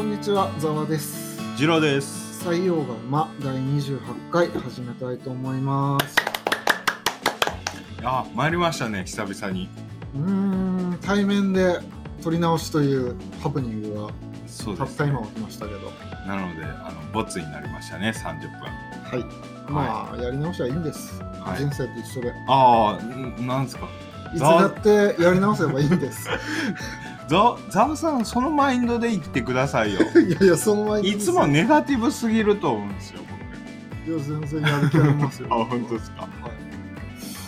[0.00, 1.36] こんにちは、ざわです。
[1.58, 2.42] 次郎です。
[2.48, 6.16] 採用が馬第28回始めたいと思います。
[8.02, 9.68] あ、参りましたね、久々に。
[10.14, 10.20] うー
[10.94, 11.80] ん、対面で
[12.22, 14.08] 撮り直しというハプニングが
[14.46, 15.80] そうです、たった今起きましたけど、
[16.26, 19.20] なので、あのボツになりましたね、30分。
[19.20, 19.28] は
[19.68, 19.70] い。
[19.70, 21.22] まあ、やり直しはいいんです。
[21.22, 22.32] はい人生と一緒で。
[22.48, 23.86] ああ、んなんですか？
[24.32, 26.26] いつだってやり直せばいいんです。
[27.30, 30.00] ざ、ざわさん、そのマインドで生きてくださいよ。
[30.20, 31.08] いやいや、その前に。
[31.10, 31.46] いつも。
[31.46, 33.20] ネガティブすぎると思うんですよ、
[34.06, 35.48] いや、全然やる気ありますよ。
[35.48, 35.60] 僕。
[35.62, 36.22] あ、本当ですか？
[36.22, 36.30] はい。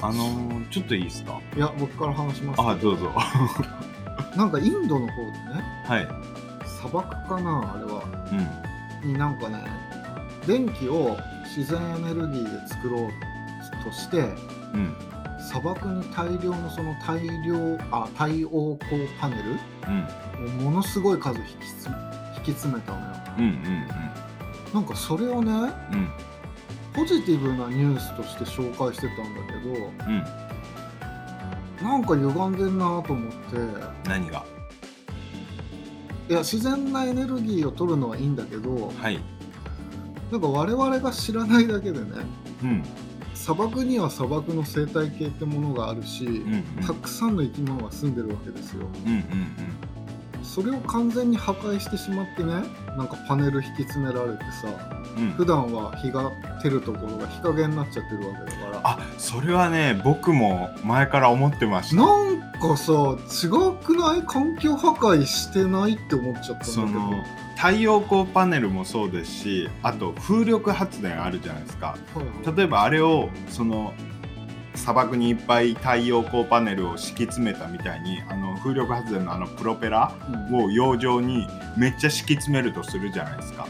[0.05, 1.39] あのー、ちょっといいですか？
[1.57, 3.11] いや、僕から話しますけあ、どうぞ。
[4.37, 6.09] なんかインドの方でね、はい。
[6.81, 8.03] 砂漠かな、あれは。
[9.03, 9.13] うん。
[9.13, 9.59] になんかね
[10.47, 11.17] 電気を
[11.57, 14.21] 自然エネルギーで作ろうとして
[14.75, 14.95] うん。
[15.41, 18.49] 砂漠に大量のその大量あ太陽
[18.81, 19.45] 光パネうん。
[19.45, 19.57] ルを
[20.63, 21.87] ものすごい数引きつ
[22.39, 23.07] 引き詰めたのよ
[23.39, 23.45] うん。
[23.45, 23.87] うん。
[24.75, 25.59] なんかそれをねうん。
[25.59, 25.73] うん。
[26.93, 30.25] ポジティブなニュースとして紹介してたんだけうん。
[31.83, 33.37] どなんか歪んでんなと思って
[34.09, 34.45] 何が？
[36.29, 39.19] いや自然なエネルギーを取るのはいいんだけどはい。
[40.31, 42.07] なんか我々が知らないだけでね
[42.63, 42.83] うん。
[43.43, 46.65] 砂漠には砂漠の生態系ってものがあるし、うん。
[46.79, 46.87] うん。
[46.87, 49.13] たくさんの生き物が住んでるわけですようん。
[49.13, 49.23] うん。
[50.43, 52.53] それを完全に破壊してしまってね
[52.97, 54.69] なんかパネル引き詰められてさ
[55.17, 55.25] うん。
[55.25, 55.47] うん普。
[55.47, 56.31] 段は日が
[56.63, 61.97] 照るところが日陰になっちゃってるわけだからあ、それはね、僕も前から思ってました。
[61.97, 63.49] なんかさ違
[63.85, 67.25] くない環境破壊してないって思っちゃったんだけどその
[67.57, 73.95] 太陽光パネルもそうですしあと風力発電あるじゃないですかはいはい例えばあれをその
[74.75, 80.15] 砂漠にいっぱい太陽光パネルを敷き詰めたみたいにあの風力発電のあのプロペラ
[80.51, 80.65] うん。
[80.65, 83.67] を洋上にめっちゃ敷き詰めるとするじゃないですか、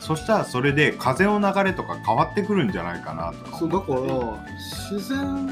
[0.00, 4.56] そしたらそれで風の流れとか変わってくるんじゃないかなとかそうだから
[4.90, 5.46] 自然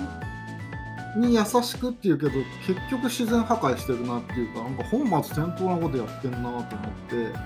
[1.17, 2.33] に優しくっていうけど
[2.67, 6.65] 結局自然破壊してるなっていうかなんか本末転倒なことやってんなと思っ
[7.09, 7.39] て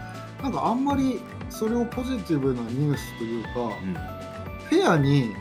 [0.42, 1.20] なんかあんまり
[1.50, 4.18] それをポジティブなニュースというか、うん。
[4.68, 5.34] フェアに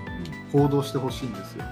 [0.51, 1.65] 報道してほしいんですよ。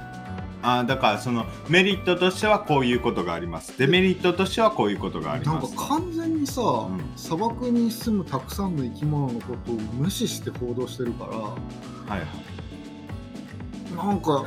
[0.68, 3.78] あーだからそのメリットとしてはこういうことがあります。
[3.78, 7.00] デメリットとしてはこういうことがありなんか完全にさ、ん。
[7.16, 13.96] 砂漠に住むたくさんの生き物のことを無視して報道してるからはいはい。
[13.96, 14.44] なんか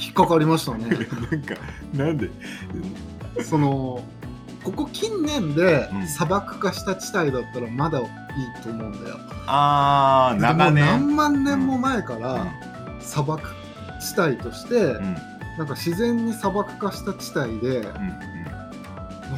[0.00, 0.86] 引っかかりましたね。
[1.30, 1.54] なんか
[1.94, 2.30] なんで？
[3.42, 4.02] その
[4.64, 6.06] ここ近年でうん。
[6.08, 8.06] 砂漠化した地帯だったらまだいい
[8.62, 9.16] と思うんだよ。
[9.46, 10.86] あー長でも年。
[10.86, 12.50] 何万年も前かうらん。
[13.00, 13.48] 砂漠
[14.00, 15.16] 地帯として、うん
[15.58, 18.38] なんか自然に砂漠化した地帯で、うん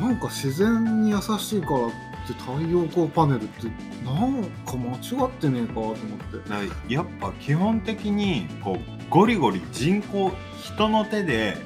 [0.00, 1.90] なんか自然に優しいからっ
[2.26, 3.66] て太陽光パネルって
[4.04, 5.96] なんか間違ってねえかと思っ
[6.86, 6.94] て。
[6.94, 10.30] やっぱ基本的にこうゴリゴリ人工
[10.62, 11.56] 人の手で、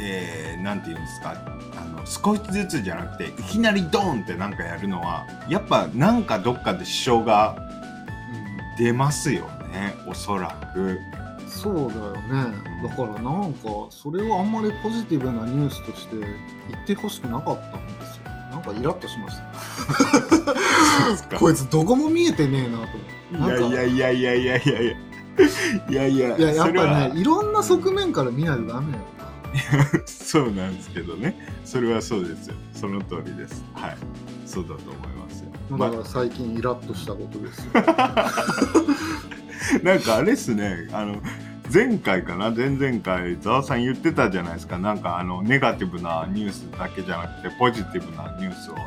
[0.00, 1.30] えー、なんて言うんですか？
[1.76, 7.56] あの少しずつじゃなくていきなりドーンってなんかやるのはやっぱなんかどっかで支障が
[8.76, 10.98] 出ますよねおそらく。
[11.48, 12.54] そうだよね。
[12.82, 16.26] だからなんかそれをあんまりポジティブなニュースとして言
[16.82, 18.24] ってほしくなかったんですよ。
[18.50, 19.38] なんかイラッとしまし
[21.28, 21.36] た。
[21.38, 23.38] こいつどこも見えてねえなと思って。
[23.38, 24.96] なんかいやいやいやいやいやい
[25.90, 26.52] やいやいや。
[26.54, 28.98] やっぱねいろんな側面から見ないとダメよ。
[30.06, 31.36] そうなんですけどね。
[31.64, 32.54] それはそうですよ。
[32.72, 33.64] その通りです。
[33.74, 33.96] はい。
[34.46, 35.50] そうだと思いますよ。
[35.78, 37.72] だから最近イラッとしたことですよ。
[39.82, 40.88] なんかあれっすね。
[40.92, 41.16] あの
[41.72, 42.50] 前回かな？
[42.50, 44.78] 前々回ざわさん言ってたじゃないですか。
[44.78, 48.82] なんかあのネガティブなニュースだけじゃなくてポジティブなニュースをって。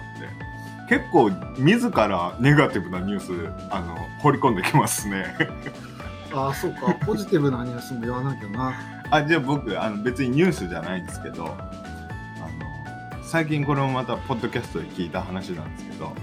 [0.90, 3.32] 結構自らネガティブなニュース
[3.72, 5.36] あの放り込んできますね。
[6.34, 6.94] ああそうか。
[7.06, 8.74] ポジティブなニュースも言わなきゃな。
[9.10, 16.14] あじゃあ僕あの別にニュースじゃないんですけどあの最近これもまたポッドキャストで聞いた話なんですけど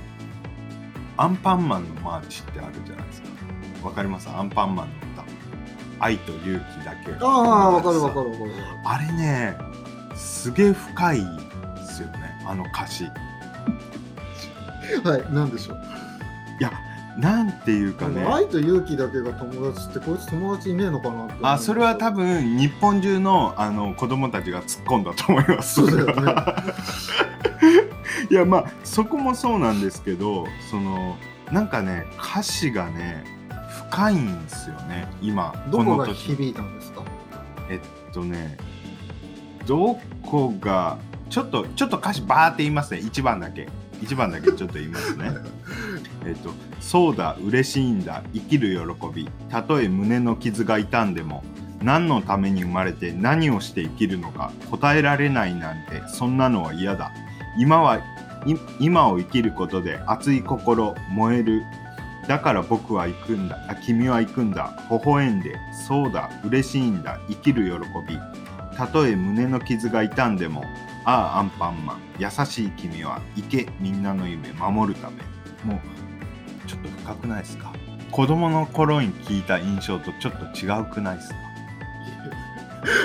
[1.16, 3.28] アンパンマンのマーチってあるじゃないですか
[3.84, 4.28] わかります？
[4.28, 5.24] アンパンマンの歌
[6.04, 7.12] 愛と勇気だけ。
[7.20, 8.52] ああわかるわかるるわかる。
[8.84, 9.56] あれね
[10.16, 11.24] すげえ深いで
[11.88, 12.34] すよね。
[12.46, 13.04] あの歌詞。
[15.02, 15.76] はいなんでしょう？
[16.60, 16.72] いや
[17.18, 18.24] なんていうかね。
[18.24, 25.74] 愛と勇気だけが友達ってこいつ友達いねえのかなってあそれは多分日本中のあの子供たちが突っ込んだと思います。
[25.74, 26.32] そうだよね。
[28.30, 31.16] いやまあそこもそうなんですけどその
[31.52, 33.24] なんかね歌詞がね
[33.94, 37.02] 深いんですよね今どこが響いたんですか？
[37.70, 38.56] えっとね
[39.66, 40.98] どこが
[41.30, 43.68] ちょっとちょっと歌詞バーって言いますね1番だけ。
[44.02, 45.30] 1番だけちょっと言いますね。
[46.26, 46.50] えっと
[46.80, 49.28] そうだ嬉しいんだ生きる喜び。
[49.48, 51.42] たとえ胸の傷が痛んでも
[51.82, 57.12] 何のために生まれて何をして生きるのか答えられないなんてそんなのは嫌だ。
[57.58, 58.02] 今はい
[58.80, 61.62] 今を生きることで熱い心燃える
[62.28, 63.58] だから僕は行くんだ。
[63.68, 64.72] あ君は行くんだ。
[64.90, 65.56] 微笑んで。
[65.86, 66.30] そうだ。
[66.44, 67.18] 嬉しいんだ。
[67.28, 68.18] 生きる喜び。
[68.76, 70.64] たとえ胸の傷が痛んでも。
[71.04, 72.00] ああアンパンマン。
[72.18, 73.20] 優しい君は。
[73.36, 73.68] 行け。
[73.80, 75.16] みんなの夢守るため。
[75.64, 77.72] もうちょっと深くないですか？
[78.10, 81.36] 子供の頃に聞いた印象とちょっと違うくないですか？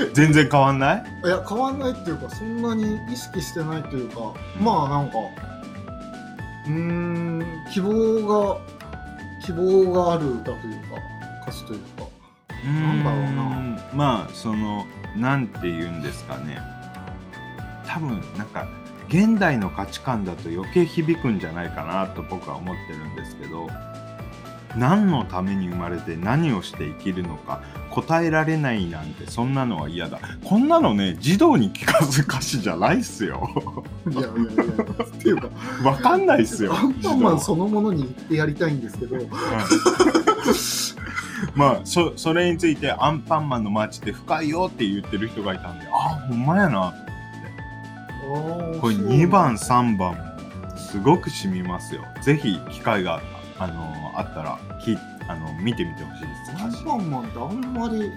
[0.13, 1.04] 全然変わんない？
[1.25, 5.18] いや変わんないっていうかそんなに意識してないというか、うん、まあなんか
[6.68, 8.57] うーん希望が
[9.49, 11.01] 希望がある歌というか
[11.41, 12.03] 歌詞というか。
[12.63, 13.89] なんだろうな。
[13.95, 14.85] まあその
[15.17, 16.59] なんて言うんですかね。
[17.87, 18.67] 多分なんか
[19.07, 23.67] 現代の価値観だと余計響くんじゃないかなと僕は思ってるんですけど
[24.75, 27.63] 何のために生まれて何をして生きるのか
[28.01, 30.19] 答えられないなんてそんなのは嫌だ。
[30.43, 33.49] こんなのね児童に聞かす歌詞じゃないっすよ。
[34.09, 34.33] いやいやいや。
[35.03, 35.49] っていうか
[35.83, 36.73] 分かんないっすよ。
[36.73, 39.17] アンパンマンそのものに言ってやりたいんですけど、
[41.55, 45.91] まあそそれについてアンパンマンの街って深いよって言ってる人がいたんであ
[46.27, 46.93] ほんまやな。
[48.21, 50.15] と思ってこれ2番3番
[50.77, 52.03] すごく染みますよ。
[52.21, 53.21] ぜひ機会が
[53.57, 54.97] あのあったらき
[55.27, 58.09] あの見てみてほしいですアンパンマンってあんまり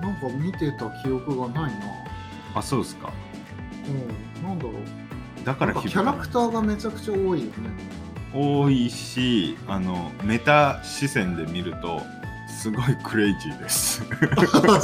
[0.00, 1.86] なんか見てた記憶がないな。
[2.54, 3.12] あそうですか。
[3.88, 4.74] うんなんだろう。
[5.44, 7.44] だからキャラクターがめちゃくちゃ多いよね。
[8.32, 12.02] 多いしあのメタ視線で見ると
[12.48, 14.02] すごいクレイジーです。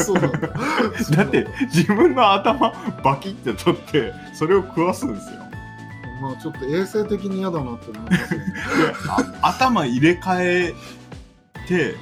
[0.05, 0.39] そうなんだ。
[1.17, 5.41] だって自分の頭バキって取ってそれを食わすんですよ。
[6.21, 8.45] まあちょっと衛生的に嫌だなって思いますね。
[9.43, 10.75] 頭入れ替え
[11.67, 11.95] て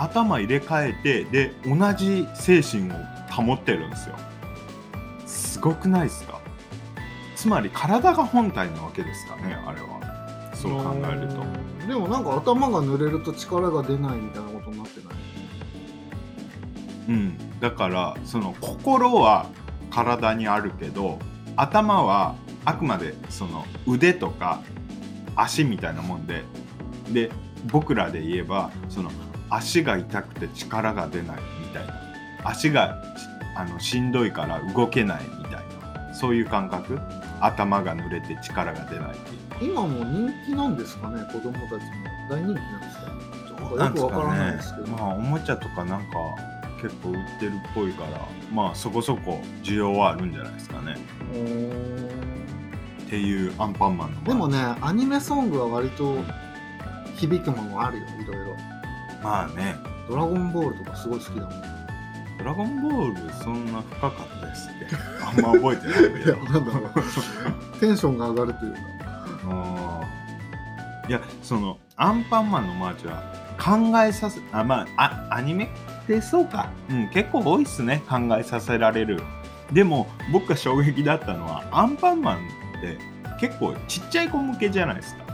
[0.00, 2.94] 頭入れ替えてで同じ精神を
[3.30, 4.16] 保ってるんですよ。
[5.26, 6.40] すごくないですか？
[7.34, 9.98] つまり体が本体なわけですかねあれは。
[10.54, 11.44] そう考えると。
[11.86, 15.14] でもなんか頭が濡れると力が出ないみたいなことになってない？
[17.08, 17.60] うん。
[17.60, 19.46] だからその心は
[19.90, 21.18] 体にあるけど
[21.56, 24.62] 頭はあくまでその腕とか
[25.34, 26.44] 足みたいなもんで
[27.10, 27.30] で
[27.66, 29.10] 僕らで言えばその
[29.50, 31.94] 足が痛くて力が出ないみたいな。
[32.44, 33.02] 足が
[33.56, 36.14] あのしんどいから動けないみたいな。
[36.14, 36.98] そういう感覚？
[37.40, 39.14] 頭が濡れて力が出ないっ
[39.58, 39.72] ていう。
[39.72, 41.22] 今も人気なんですかね？
[41.32, 41.78] 子供たちも。
[42.30, 43.06] 大人気なんですか？
[43.06, 43.18] ね。
[43.60, 46.06] よくわからないですけど、ね、まあおもちゃとかなんか
[46.80, 50.96] 結構売ってるっぽいからまあそこそこ需要はあるんじゃないですかね。
[53.02, 56.18] っていうアンパンマンのでもねアニメソングは割と
[57.16, 58.04] 響くものあるよ。
[58.22, 58.47] いろいろ
[59.22, 59.76] まあね。
[60.08, 61.62] ドラゴンボールとかすごい好きだもん。
[62.38, 64.86] ドラゴンボールそんな深かったですって。
[65.22, 66.90] あんま覚えてないいやなんだろう。
[67.80, 68.78] テンションが上がるというか。
[71.08, 73.22] いやそのアンパンマンのマーチは
[73.58, 75.70] 考えさせあまああアニメ？
[76.04, 78.02] ってそうか、うん、結構多いっすね。
[78.08, 79.22] 考えさせられる。
[79.72, 82.40] でも僕が衝撃だったのはアンパンマンっ
[82.80, 82.98] て
[83.40, 85.24] 結構ちっちゃい子向けじゃないですか。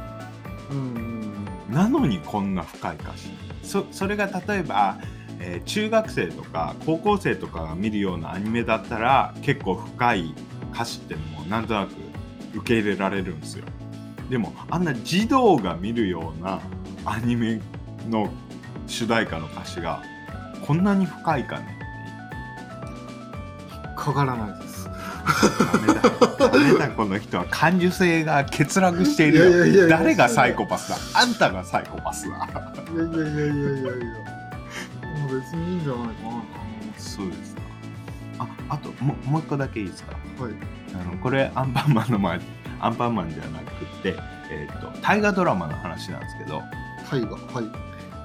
[0.70, 1.44] うん。
[1.70, 3.28] なのにこんな深い歌詞
[3.64, 4.98] そそれが例えば、
[5.40, 10.34] えー、中学生とか高校生とかが見るようなアニメだったら結構深い
[10.72, 11.92] 歌詞ってのもなんとなく
[12.54, 13.64] 受け入れられるんですよ。
[14.30, 16.60] でもあんな児童が見るような
[17.04, 17.60] アニメ
[18.08, 18.30] の
[18.86, 20.02] 主題歌の歌詞が
[20.66, 21.78] こんなに深いかね
[23.84, 24.73] 引っかからないです。
[26.38, 29.88] ダメだこの人は感受性が欠落しているよ。
[29.88, 31.20] 誰がサイコパスだ。
[31.20, 32.36] あんたがサイコパスだ。
[32.36, 33.94] いやいやいやいやいやいや。
[35.20, 36.42] もう別にいいんじゃないかな。
[36.98, 37.62] そうですか。
[38.38, 40.12] ああとももう一個だけいいですか？
[40.38, 40.52] はい。
[40.94, 42.40] あのこれアンパンマンの前
[42.80, 44.14] アンパンマンじゃなくて、
[44.50, 46.62] えーと、大河ドラマの話なんですけど。
[47.10, 47.64] 大河はい。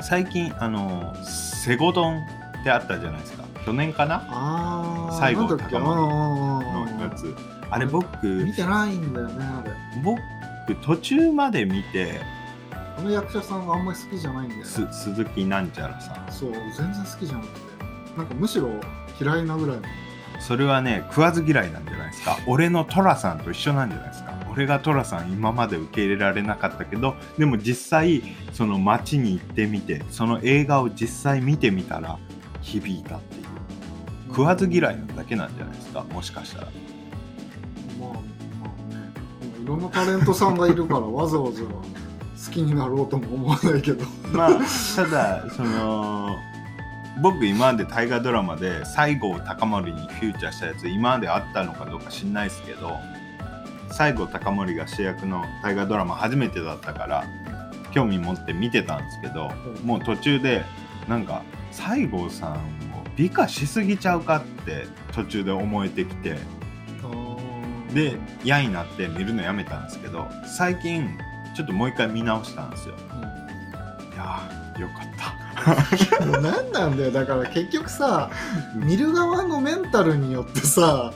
[0.01, 2.19] 最近あのセゴドン
[2.61, 4.25] ってあったじゃないですか去年かな？
[4.31, 7.35] あ最後高まのやつ。
[7.69, 9.71] あれ僕見てないんだよねあれ。
[10.03, 10.19] 僕
[10.81, 12.19] 途中まで見て
[12.95, 16.31] この役者さんがあんまり好きじゃないんだよ、ね、鈴木なんちゃらさん。
[16.31, 17.59] そう全然好きじゃなくて。
[18.17, 18.71] なんかむしろ
[19.21, 19.77] 嫌いなぐらい。
[20.39, 22.39] それはね食わず嫌いなんじゃないですか？
[22.47, 24.33] 俺の寅さんと一緒なんじゃないですか？
[24.49, 32.17] 俺が寅さん今まで受け入れられなかったけどでも実際その街に行ってみてその映画を実際見てみたら
[32.61, 33.48] 響いたっていう
[34.29, 36.03] 食わず嫌いなだけなんじゃないですか？
[36.03, 36.67] もしかしたら。
[38.00, 39.12] まあまあね
[39.63, 41.74] いろんなタレントさんがいるからわざわざ好
[42.51, 44.05] きになろうとも思わないけど。
[44.31, 44.50] まあ
[44.95, 46.36] ただその
[47.21, 52.98] 僕今まで大河ドラマで西郷隆盛にフューチャーしたやつ今まであったのかどうか知んないですけど
[53.91, 57.25] 西郷隆盛が主役の大河ドラマ初めてだったから
[57.91, 59.86] 興味持って見てたんですけど、うん。
[59.86, 60.63] もう途中で
[61.09, 62.57] なんか西郷さんを
[63.19, 66.38] 美化しすぎちゃうかって途中で思えてきて。
[67.93, 71.09] で嫌になって見るのやめたんですけど最近
[71.57, 72.93] ちょっともう一回見直したんですよ。
[74.13, 76.39] いやーよかった。
[76.39, 77.11] 何なんだよ。
[77.11, 78.29] だから結局さ
[78.75, 81.11] 見る側のメンタルによってさ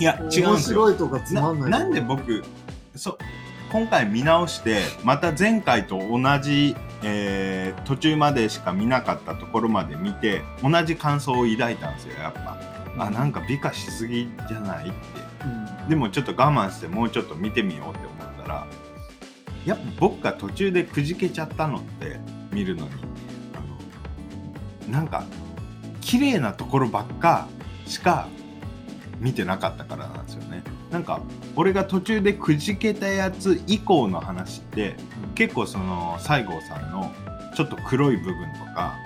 [0.00, 2.42] いや違うん面白いとかつまんないななんで僕
[2.94, 3.18] そ
[3.70, 12.58] 今回見直してまた前回と同じ、えー途中までしか見なかったところまで見て同じ感想を抱いたんですよやっぱ。
[12.98, 14.94] あなんか美化しすぎじゃないって。
[15.44, 15.88] うん。
[15.88, 18.66] でもちょっと我慢してもうちょっと見てみようって思ったら
[19.64, 22.18] やっぱ僕が途中でくじけちゃったのって
[22.52, 22.92] 見るのに
[23.54, 25.24] あのなんか
[26.00, 27.48] 綺麗なところばっか
[27.86, 28.28] しか
[29.20, 30.62] 見てなかったからなんですよね。
[30.90, 31.20] なんか
[31.56, 34.96] 俺が途中でくじけたやつ以降の話って
[35.34, 37.12] 結構その西郷さんの
[37.56, 38.96] ちょっと黒い部分とか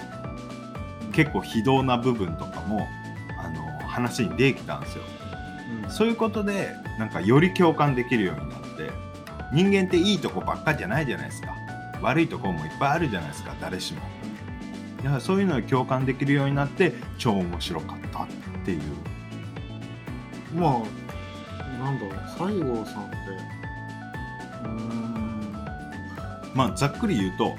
[1.12, 2.86] 結構非道な部分とかも
[3.38, 5.04] あの話にできたんですよ。
[5.84, 5.90] うん。
[5.90, 8.90] そういうことでなんかより共感できるようになって
[9.52, 11.54] 人間っていいとこばっかじゃないじゃないですか。
[12.02, 14.00] 悪いとこもいっぱいあるじゃないですか誰しも。
[14.98, 18.26] だからそういうのに共感できるようになって超面白かったっ
[18.64, 18.80] ていう。
[20.54, 20.99] まあ
[21.80, 22.14] なんだろう
[22.52, 23.16] 西郷さんって。
[24.62, 25.52] うーん。
[26.54, 27.56] まあざっくり言うと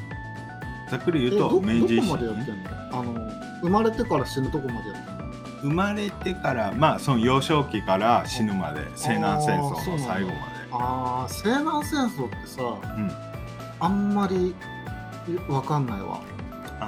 [0.89, 2.69] ざっくりえ言うとど明治維どこまでやって新んの？
[2.91, 3.13] あの
[3.61, 5.21] 生まれてから死ぬとこまでやってんの？
[5.61, 10.35] 生まれてからまあその幼少期から死ぬまで西南戦争の最後ま
[10.71, 13.11] ああ西南戦争ってさでうん。
[13.79, 14.53] あんまり
[15.47, 16.21] わかんないわ。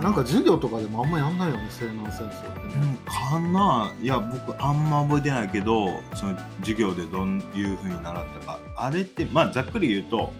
[0.01, 2.97] なんか授業とかでもあんまやんないよね西南戦争ってね、うん
[3.33, 3.93] かな？
[4.01, 8.59] いや僕あんま覚えてないけどその授業でどういうふうに習ったか。
[8.77, 10.33] あれってまあざっくり言うと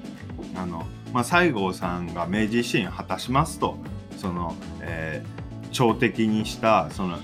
[0.55, 3.77] あの、まあ、西郷さんが明治維新を果たしますと
[4.17, 7.17] その、えー朝敵にしたその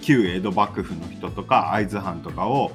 [0.00, 2.70] 旧江戸幕府の人とか会津藩とかを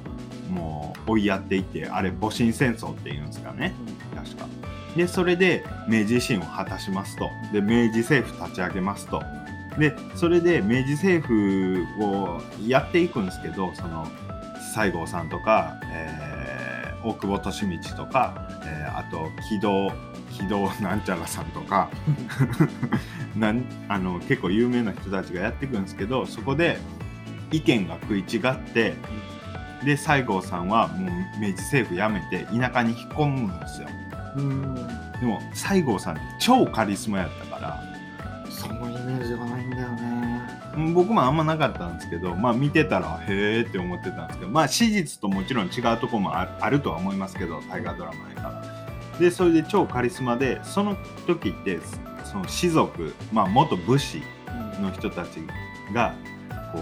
[0.50, 3.72] もう追いやっていってあれ戊辰戦争っていうんですかね。
[4.14, 4.46] 確か。
[4.94, 7.30] でそれで明治維新を果たしますと。
[7.50, 9.22] で明治政府立ち上げますと。
[9.78, 14.06] でそれで明治政府をやっていくんですけどその
[14.74, 16.32] 西郷さんとか、えー
[17.04, 19.90] 大久保利通とか、えーあと木戸
[20.30, 21.90] 木戸なんちゃらさんとか
[23.36, 26.78] なんあの結構有名な人たちがやっていくんですけどそこで
[27.50, 28.94] 意見が食い違って
[29.84, 31.10] で西郷さんはもう
[31.40, 33.88] 明治政府辞めて田舎に引っ込むんですよ。
[34.36, 34.74] うん
[35.20, 37.44] でも西郷さんって超カリスマやった
[38.62, 40.42] そのイメージがないんだよね
[40.76, 48.82] うん僕もあんまなかったんですけどまあ見てたらへーって思ってたんですけどまあ史実ともちろん違うところもああるとは思いますけど大河ドラマやから。
[49.18, 51.78] でそれで超カリスマでその時って
[52.24, 54.22] その士族、まあ、元武士
[54.80, 55.40] の人たち
[55.92, 56.14] が
[56.72, 56.80] こ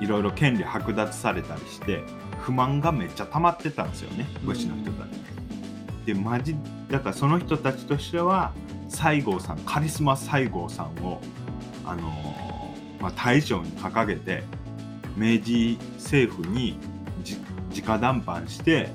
[0.00, 2.02] ういろいろ権利剥奪されたりして
[2.40, 5.08] 不満がめっちゃ溜まってたんですよね武士の人たち。
[6.06, 6.56] でマジ
[6.90, 8.52] だからその人たちとしては
[8.88, 11.20] 西郷さんカリスマ西郷さんを、
[11.84, 14.42] あのーまあ、大将に掲げて
[15.16, 16.78] 明治政府に
[17.22, 17.36] じ
[17.80, 18.90] 直談判して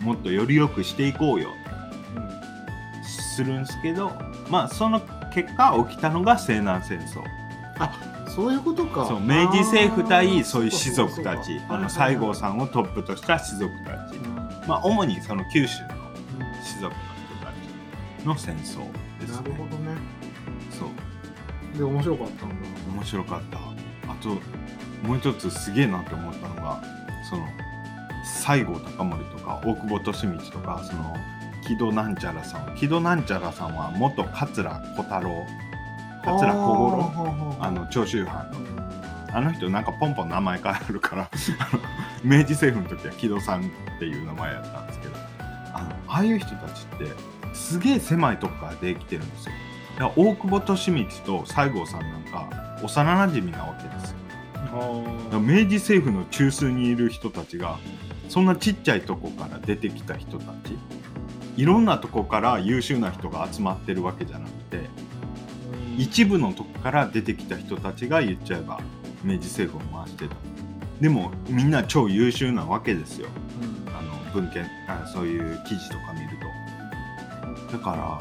[0.00, 1.50] もっとより良くしていこうよ。
[3.34, 4.12] するんですけど
[4.48, 5.00] まあその
[5.32, 7.22] 結果起きたのが西南戦争。
[8.28, 9.06] そういうことか。
[9.06, 11.60] そう明治政府対そういう士族たち。
[11.68, 14.34] あの西郷さんをトップとした士族たち、うん。
[14.68, 15.88] まあ主にその九州の
[16.64, 17.52] 士族の人た
[18.22, 18.86] ちの戦争
[19.20, 19.36] ですね。
[19.36, 19.96] なるほどね。
[20.70, 21.78] そう。
[21.78, 22.54] で面白かったんだ。
[22.94, 23.58] 面白かった。
[23.58, 24.28] あと
[25.06, 26.82] もう一つすげえなって思ったのが
[27.28, 27.46] その
[28.24, 30.04] 西郷隆盛とか大久保利
[30.38, 31.16] 通とかその
[31.66, 32.74] 木戸なんちゃらさん。
[32.76, 35.46] 木戸なんちゃらさんは元桂小太郎。
[36.24, 37.56] 桂小五郎。
[37.60, 38.80] あの長州藩の。
[39.32, 41.30] あの人なんかポンポン名前変えるから
[42.24, 43.64] 明治政府の時は木戸さんっ
[43.98, 45.14] ていう名前やったんですけど
[45.72, 47.04] あのああいう人たちって
[47.52, 49.52] すげえ狭いとこからできてるんですよ。
[49.98, 54.16] だから大久保利通と西郷さんなんか幼なじみなわけですよ。
[55.40, 57.78] 明治政府の中枢にいる人たちが
[58.28, 60.78] そんなちっちゃいとこから出てきた人たち
[61.56, 64.88] いろんなとこから優秀な人が集まってるわけじゃなくて
[65.98, 68.80] 一部のとこから出てきた人たちが言っちゃえば
[69.24, 70.36] 明治政府を回してた。
[71.00, 73.28] でもみんな超優秀なわけですよ。
[73.88, 76.29] あの文献あそういう記事とか見る
[77.72, 78.20] だから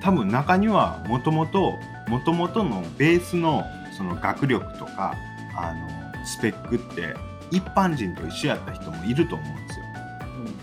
[0.00, 3.64] 多分中にはもともともともとのベースの
[3.96, 5.14] その学力とか
[5.56, 7.14] あのスペックって
[7.50, 9.84] 一般人と一緒やった人もいると思うんですよ。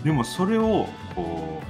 [0.04, 1.62] でもそれをこ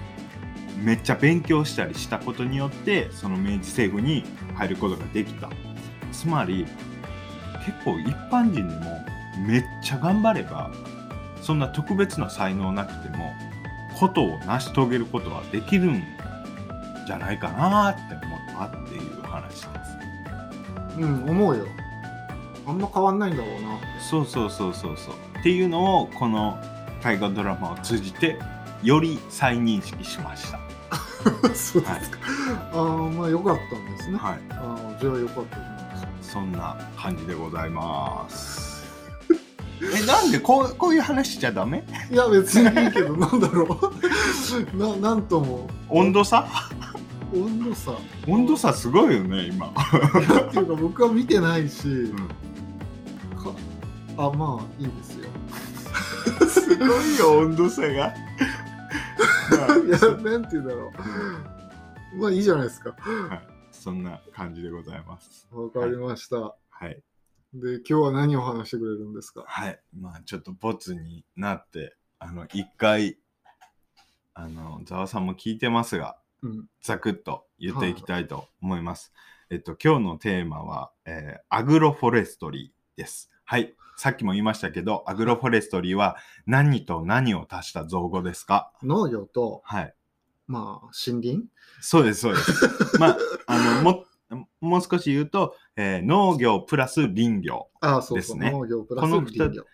[0.80, 4.24] うめっちゃ勉強したりしたことによってその明治政府に
[4.54, 5.48] 入ることができた。
[6.12, 6.66] つまり
[7.64, 9.04] 結構一般人でも
[9.46, 10.70] めっちゃ頑張れば
[11.42, 13.34] そんな特別な才能なくても
[13.98, 16.02] ことを成し遂げることはできるん
[17.06, 19.68] じゃないかなって思ったっていう話です。
[20.98, 21.66] うん思うよ
[22.66, 25.14] あんま変わんないんだろうなそうそうそうそうそう。
[25.38, 26.58] っていうのをこの
[27.02, 28.38] 大河ドラマを通じて
[28.82, 30.58] より再認識しました。
[31.54, 32.18] そうですか、
[32.72, 34.38] ああまあよかったんですね、はい。
[34.50, 35.58] ああじゃあよかった
[36.22, 38.84] そんな感じでございます。
[39.82, 41.84] え、なんでこうこういう話しちゃダメ？
[42.10, 43.78] いや別にいいけどなんだろ
[44.74, 46.46] う ななんとも温度差？
[47.34, 47.92] 温度差。
[48.26, 49.68] 温度差すごいよね、今。
[49.68, 49.72] っ
[50.52, 52.16] ていうか僕は見てないし、ん。
[52.16, 53.52] か
[54.16, 55.28] あまあいいですよ。
[56.48, 58.14] すごいよ、温度差が。
[59.86, 60.92] いやなんて言うんだろ
[62.14, 62.18] う。
[62.18, 62.96] まあいいじゃないですか。
[63.72, 65.46] そんな感じでございます。
[65.52, 66.36] わかりました、
[66.70, 67.02] はい。
[67.54, 69.44] で今日は何を話してくれるんですか？
[69.46, 69.80] はい。
[69.98, 73.18] まあ、ちょっとボツになって、あの、一回、
[74.34, 76.25] あの、ざわさんも聞いてますが、うん
[76.82, 79.12] ざくっと言っていきたいと思います。
[79.50, 83.30] えっと、今日のテーマは、えーアグロフォレストリーです。
[83.44, 83.74] はい。
[83.96, 86.16] さっきも言いましたけど、アグロフォレストリーは
[86.46, 88.72] 何と何を足した造語ですか？
[88.82, 89.94] 農業とはい。
[90.46, 91.44] まあ森林？
[91.80, 92.52] そうです、そうです。
[92.98, 93.16] まあ、
[93.46, 94.04] あの、も、
[94.60, 97.68] もう少し言うと、えー農業プラス林業。
[97.80, 99.64] ああそうそう、ですね農業プラスこの林業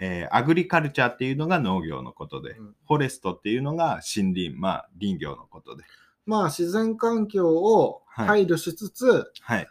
[0.00, 5.84] えーアグリカルチャーっていうのが農業のことで、うんフォレストっていうのが森林、まあ林業のことで。
[6.30, 9.68] まあ自然環境をはい配慮しつつ、はい。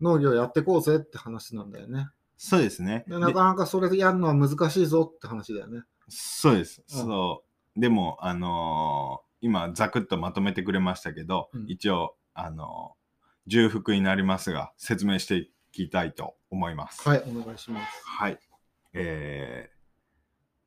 [0.00, 3.04] 農業やってこうぜって話なんだよねそうですね。
[3.08, 6.82] でなかなかそれでやるのは難しいぞって話だよねそうです。
[6.94, 7.42] うんそ
[7.76, 7.80] う。
[7.80, 12.98] でも、あのー今、ざくっとまとめてくれましたけど、うん一応、あのー
[13.46, 17.08] 重複になりますが、説明していきたいと思います。
[17.08, 18.38] はいお願いしますはい。
[18.92, 19.76] えー、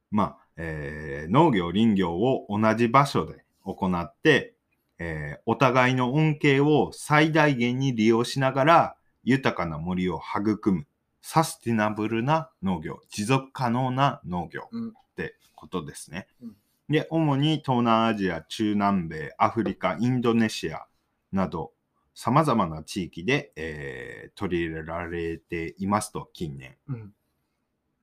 [0.09, 4.55] まあ、えー農業、林業を同じ場所で行って、
[5.03, 10.85] えーお互いの恩恵を最大限に利用しながら、豊かな森を育む、
[11.21, 16.27] サスティナブルな農業、持続可能な農業うんってことですね。
[16.41, 16.55] うん
[16.89, 20.85] で、主に東南アジア、中南米、アフリカ、インドネシア
[21.31, 21.71] など、
[22.13, 26.77] 様々な地域で、えー取り入れられていますと、近年。
[26.87, 27.13] うん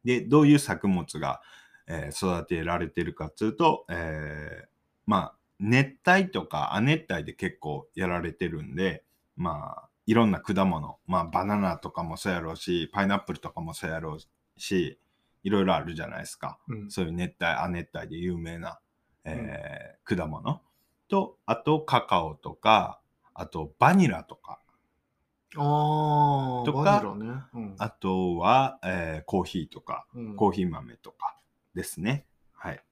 [0.04, 1.42] で、どういう作物が、
[1.86, 4.68] えー育てられてるかっていうと、えー
[5.06, 9.04] まあ、熱帯とか亜熱帯で結構やられてるんで、
[9.36, 14.98] まあ、いろんな果物、まあ、バナナとかもそうやろうし、パイナップルとかもそうやろうし、
[15.42, 16.58] いろいろあるじゃないですか。
[16.68, 16.90] うん。
[16.90, 18.80] そういう熱帯、亜熱帯で有名な、
[19.24, 20.62] えー果物。
[21.08, 23.00] と、あとカカオとか、
[23.34, 24.60] あとバニラとか、
[25.56, 27.76] ああとかバニラね、うん。
[27.78, 30.36] あとは、えーコーヒーとか、うん。
[30.36, 31.36] コーヒー豆とか
[31.74, 32.26] ですね。
[32.54, 32.82] はい。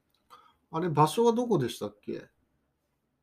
[0.72, 2.26] あれ場所はどこでしたっけ？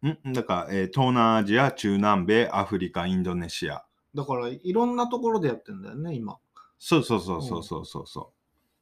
[0.07, 0.33] ん？
[0.33, 3.83] だから、えー東南アジア、中南米、アフリカ、インドネシア。
[4.13, 6.37] だからいろんなところでやってんだよね今
[6.77, 8.31] そうそうそうそうそうそうそ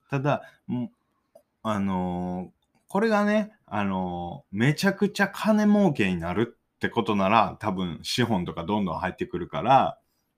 [0.07, 0.09] う。
[0.09, 0.89] ただ、ん
[1.63, 2.49] あのー
[2.87, 9.97] これがね、あのーめちゃくちゃ金儲けになるってことなら、多分資本とかどんどん入ってくるから、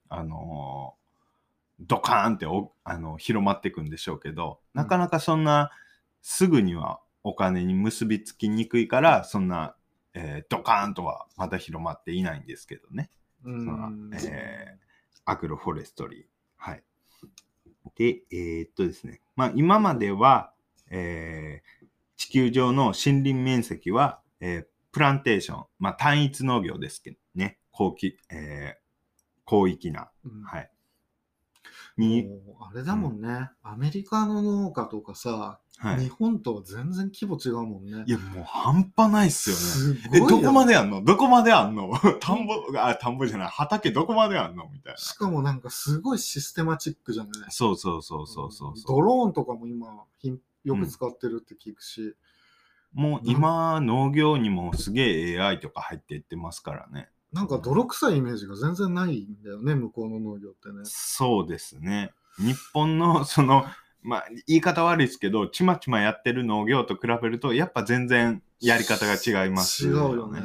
[0.10, 1.04] あのー
[1.80, 5.72] ドカーンっておあの広まっていくんでしょうけど、なかなかそんな
[6.22, 9.76] すぐにはお金に結びつきにくいから、そんな、
[10.14, 13.10] えードカーンとはまだ広まっていないんですけどね。
[14.32, 14.84] えー
[15.26, 16.26] アグロフォレストリー。
[16.58, 16.84] はい。
[17.96, 20.54] で、えーっとですね、まあ今までは、
[20.90, 30.70] えー地球上の森林面積は、えープランテーション、まあ単一農業ですけどね、広域、えー広域な、うんはい。
[31.98, 36.04] に、もうあれだもんね、アメリカの農家とかさ、はい。
[36.04, 38.04] 日本とは全然規模違うもんね。
[38.06, 39.98] いや、もう半端ないっすよね。
[39.98, 40.42] すえ、ごいよ。
[40.42, 41.04] どこまであんの？
[41.04, 41.92] どこまであんの？
[42.22, 44.70] 田んぼ、あ、田んぼじゃない、畑どこまであんの？
[44.72, 44.98] みたいな。
[44.98, 47.34] しかもなんかすごいシステマチックじゃない？
[47.50, 48.96] そうそうそうそうそうそう。
[48.96, 52.16] ドローンとかも今ひんよく使ってるって聞くし、
[52.94, 57.10] もう今、農業にもすげえ AI とか入っていってますからね。
[57.34, 62.12] なんか泥臭いイメージが全然ないんだよね向こうの農業ってねそうですね。
[62.38, 63.66] 日本の、 その、
[64.02, 70.42] まあ、言い方悪いですけど、ちまちまやってる農業と比べると、やっぱ全然やり方が違います違うよね。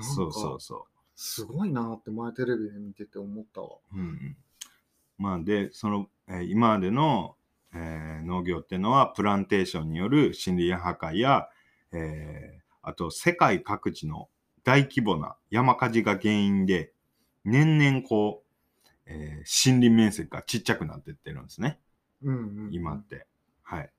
[0.00, 3.68] そうそうかそすごいなって前テレビで見てて思ったわ。
[3.92, 3.96] う。
[3.96, 4.36] うんうん。
[5.18, 7.36] まあで、その、えー今までの、
[7.74, 11.48] えー農業っていうのはプランテーションによる森林破壊や、
[11.92, 14.28] えーあと世界各地の
[14.64, 16.92] 大規模な山火事が原因で
[17.44, 21.80] 年々こう、えー森林面積がちっちゃくなってってるんですね。
[22.22, 23.26] うんうん、今って。
[23.62, 23.90] はい。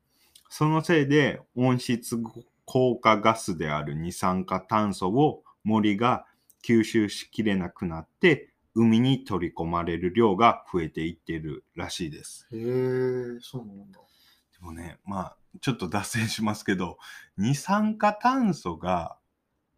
[0.49, 2.17] そのせいで温室
[2.65, 6.25] 効果ガスである二酸化炭素を森が
[6.63, 12.47] 吸収しきれなくなって海に取り込まれる量が増えていっているらしいです。
[12.51, 13.99] へえ、そうなんだ。
[13.99, 16.97] でもね、まあちょっと脱線しますけど、
[17.37, 19.17] 二酸化炭素が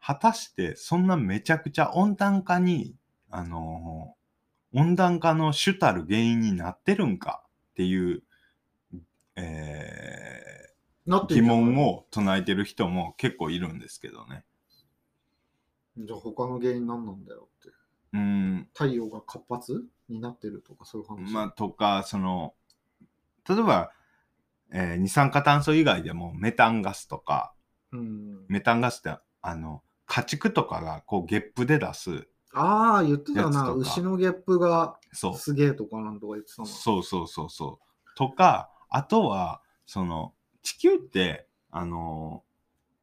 [0.06, 2.96] 果たしてそんなめちゃくちゃ温暖化に、
[3.32, 4.14] あの
[4.74, 8.24] 温暖化の主たる原因になってるんかっていう、
[9.36, 11.78] えー疑問。
[11.78, 14.44] を唱えてる人も結構いるんですけどね。
[15.98, 17.70] じゃあ他の原因何なんだよって。
[18.14, 21.32] うん、太陽が活発になってるとかそういう話？
[21.32, 22.54] まあとか、その、
[23.48, 23.92] 例えば、
[24.72, 27.54] えー二酸化炭素以外でもメタンガスとか、
[27.92, 33.72] うん、メタンガスってあの、家畜とかがこうゲップで出す、ああ、言ってたな。
[33.74, 36.68] 牛のゲップがそう、すげえとかなんとか言ってたな。
[36.68, 38.16] そうそうそうそう。
[38.16, 42.44] とか、あとは、その、地球って、あの、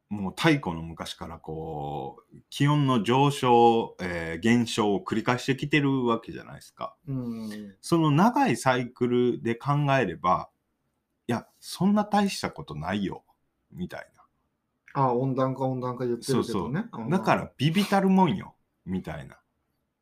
[0.09, 6.95] もう太古の昔からこう、気温の上昇、えー減少を繰り返してきてるわけじゃないですか。
[7.07, 7.75] うん。
[7.81, 10.49] その長いサイクルで考えれば、
[11.27, 13.23] いや、そんな大したことないよ、
[13.71, 14.22] みたいな。
[14.93, 16.85] ああ、温暖化温暖化言ってるけどね。
[17.09, 19.37] だから、ビビたるもんよ、みたいな。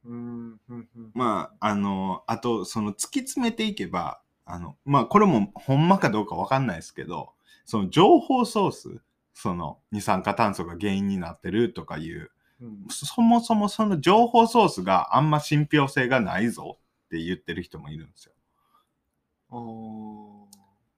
[0.06, 1.12] うん、うん、うん。
[1.14, 7.34] まあ、あの、あと、その突き詰めていけば、あの、まあ、これもほんまかどうかわかんないですけど、
[7.66, 9.02] その情報ソース、
[9.34, 18.34] その二酸化炭素が原因になってるとかいう、うんそもそもその情報ソースがあんま信憑性がないぞって言ってる人もいるんですよ。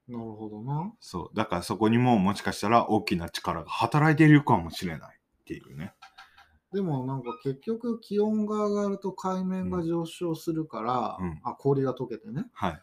[0.07, 0.93] なるほどな。
[0.99, 1.35] そう。
[1.35, 5.93] だからそこにももしかしたら大きな力が働いているかもしれないっていうね。
[6.73, 12.45] でもなんか結局気温が上がると海面が上昇するから、うんあ氷が溶けてね。
[12.53, 12.81] はい。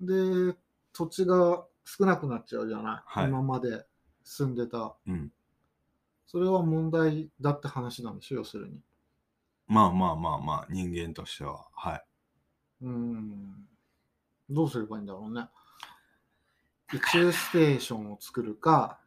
[0.00, 0.56] で、
[0.92, 3.02] 土地が少なくなっちゃうじゃない。
[3.04, 3.84] はい今まで
[4.24, 4.96] 住んでた。
[5.06, 5.32] うん。
[6.26, 8.80] それは問題だって話なんでしょ、要するに。
[9.66, 11.66] まあまあまあまあ、人間としては。
[11.72, 12.04] はい。
[12.82, 13.68] うん。
[14.50, 15.48] どうすればいいんだろうね。
[16.92, 18.98] 宇宙ステーションを作るか、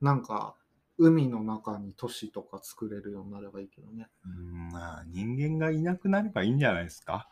[0.00, 0.54] なんか
[0.98, 4.08] 海の中に都市とか作れるようになればいいけどね。
[4.24, 7.28] うんまあ、人間がいなくなればいいんじゃないですか？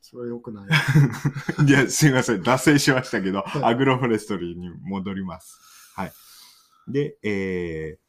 [0.00, 0.68] それは良くない。
[1.66, 2.42] いや、すいません。
[2.42, 5.58] 脱線しましたけど、はいアグロフォレストリーに戻ります。
[5.94, 6.12] はい。
[6.88, 8.04] で、えー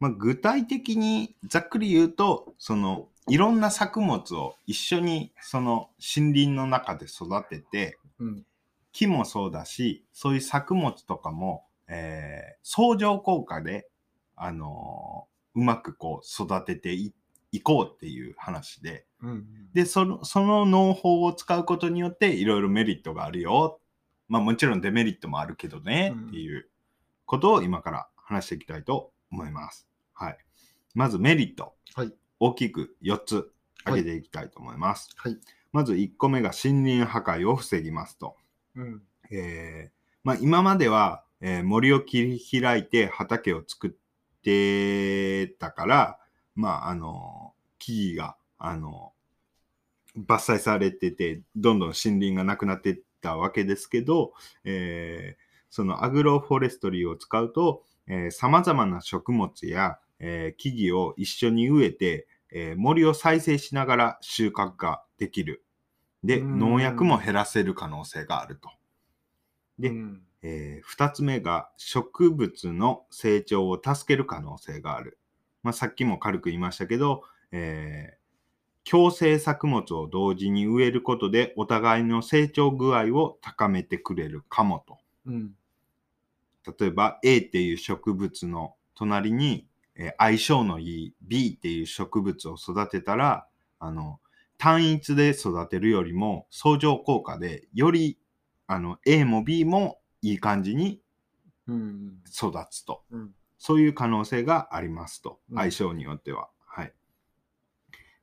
[0.00, 8.46] まあ、具体的にざっくり言うと、その、いろんな作物を一緒にその森林の中で育てて、うん。
[8.98, 13.88] 木もそうだし、そういう作物とかも、えー相乗効果で、
[14.34, 17.12] あのーうまくこう育ててい
[17.50, 19.46] いこうっていう話で、うん。
[19.72, 23.80] で、その、その農法を使うことによって、いろいろメリットがあるよ。
[24.28, 26.68] まあもちろんデメリットもあるけどね、うんっていう
[27.24, 29.88] ことを今から話していきたいと思います。
[30.12, 30.38] はい。
[30.94, 31.74] まずメリット。
[31.94, 32.12] はい。
[32.40, 33.52] 大きく4つ
[33.84, 35.10] 挙げていきたいと思います。
[35.16, 35.38] はい。
[35.72, 38.36] まず1個目が森林破壊を防ぎますと。
[38.78, 39.02] うん。
[39.30, 43.90] えーまあ今までは、えー森を切り開いて畑を作っ
[44.42, 46.18] てたから、
[46.54, 49.12] まああの、木々が、あの、
[50.16, 54.32] 伐採されてて、どんどん森林がなくなってったわけですけど、
[54.64, 65.62] えーそのアグロフォレストリーを使うと、えー、様々な食物や、えー木々を一緒に植えて、えー森を再生しながら収穫ができる。
[66.24, 68.70] で、うん農薬も減らせる可能性があると。
[69.78, 75.18] でうんえー二つ目が植物の成長を助ける可能性がある。
[75.62, 78.18] まあ、さっきも軽く言いましたけど、えー
[78.90, 84.98] 共生作物を同時に植えることでお互いの成長具合を高めてくれるかもと。
[85.26, 85.54] うん。
[86.78, 93.46] 例えば A っていう植物の隣に、えー相性のいい B っていう植物を育てたら、
[93.80, 94.20] あの、
[94.58, 98.18] 単一で育てるよりも相乗効果でより
[98.66, 101.00] あの A も B もいい感じに
[101.68, 102.20] うん。
[102.26, 103.04] 育つと。
[103.10, 103.34] うん。
[103.58, 105.40] そういう可能性がありますと。
[105.50, 106.48] うん相性によっては。
[106.66, 106.92] はい。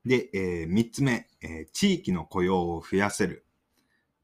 [0.05, 3.45] で、えー三つ目、えー地域の雇用を増やせる。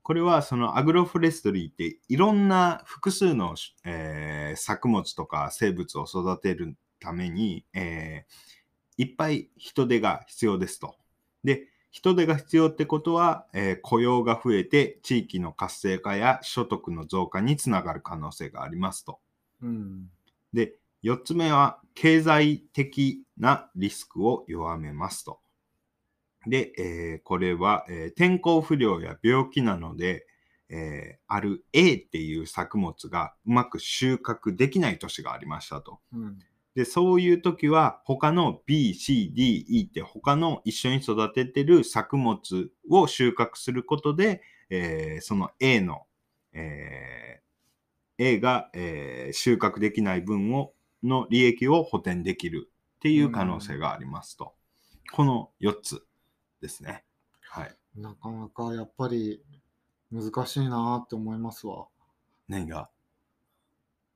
[0.04, 8.52] これはそのアグロフォレストリーっていろんな複数の、えー作物とか生物を育てるために、えー
[8.98, 10.96] いっぱい人手が必要ですと。
[11.44, 19.20] で、人手が必要ってことは、えー雇用が増えて地域の活性化や所得の増加につながる可能性がありますと。
[19.62, 20.10] うん。
[20.54, 25.42] で、4つ目は、経済的なリスクを弱めますと。
[26.48, 30.26] で、えーこれは、えー天候不良や病気なので、
[30.70, 36.00] えーある A っていう作物がうまく収穫できない年がありましたと。
[36.14, 36.40] うん。
[36.76, 46.08] で、そういう時は、他の B、C、D、E って他の一緒に育ててる作物を収穫することで、えーその A の、
[46.54, 54.54] えー A が、えー収穫できない分を、の利益を補填できるっていう可能性がありますと。
[55.14, 56.06] この4つ
[56.62, 57.04] ですね。
[57.42, 57.76] はい。
[57.96, 59.44] なかなかやっぱり
[60.12, 61.88] 難しいなって思いますわ。
[62.48, 62.90] 何が？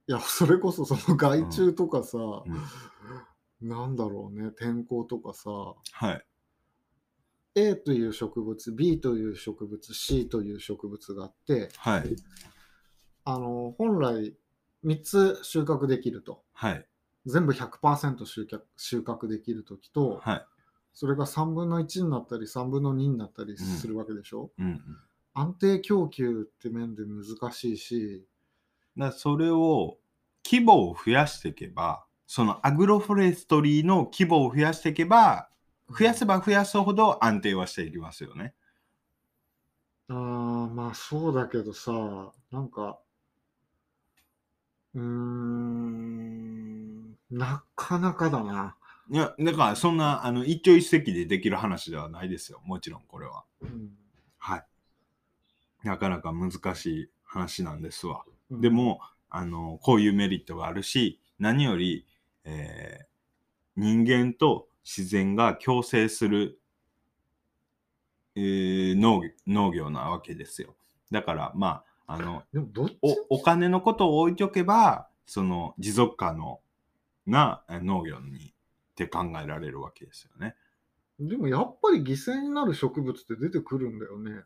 [0.07, 3.67] いや、それこそその害虫とかさ、うん。
[3.67, 6.25] なんだろうね、天候とかさ、はい。
[7.55, 12.15] A という植物、B という植物、C という植物があって、はい。
[13.23, 14.35] あの、本来
[14.83, 16.43] 3つ収穫できると。
[16.53, 16.85] はい。
[17.25, 20.45] 全部100%収穫収穫できるときと、はい。
[20.93, 24.81] それが3分の1になったり3分の2になったりするわけでしょ、うんうん。
[25.33, 28.25] 安定供給って面で難しいし、
[28.97, 29.97] だそれを
[30.45, 35.49] 規模を増やしていけばそのアグロフォレストリーの規模を増やしていけば
[35.89, 38.53] 増やせば増やすほど安定はしていきますよね。
[40.07, 42.99] あーまあそうだけどさ、なんか、
[44.93, 46.15] うーん、
[47.31, 48.75] なかなかだな。
[49.11, 53.43] いやだからそんなあの一朝一夕でできる話ではないですよもちろんこれは。
[53.61, 53.91] うん
[54.39, 54.65] はい。
[55.83, 58.25] なかなか難しい話なんですわ。
[58.49, 62.05] うんで、もあのこういうメリットがあるし何より、
[62.43, 63.05] えー
[63.77, 66.61] 人間と自然が共生する、
[68.35, 70.75] えー農農業なわけですよ。
[71.11, 72.43] だからまああの
[73.01, 76.61] おお金のことを置いておけばその持続可能
[77.25, 80.55] なえ農業にって考えられるわけですよね。
[81.19, 84.43] でもやっぱり犠牲になる植物って出てくるんだよね。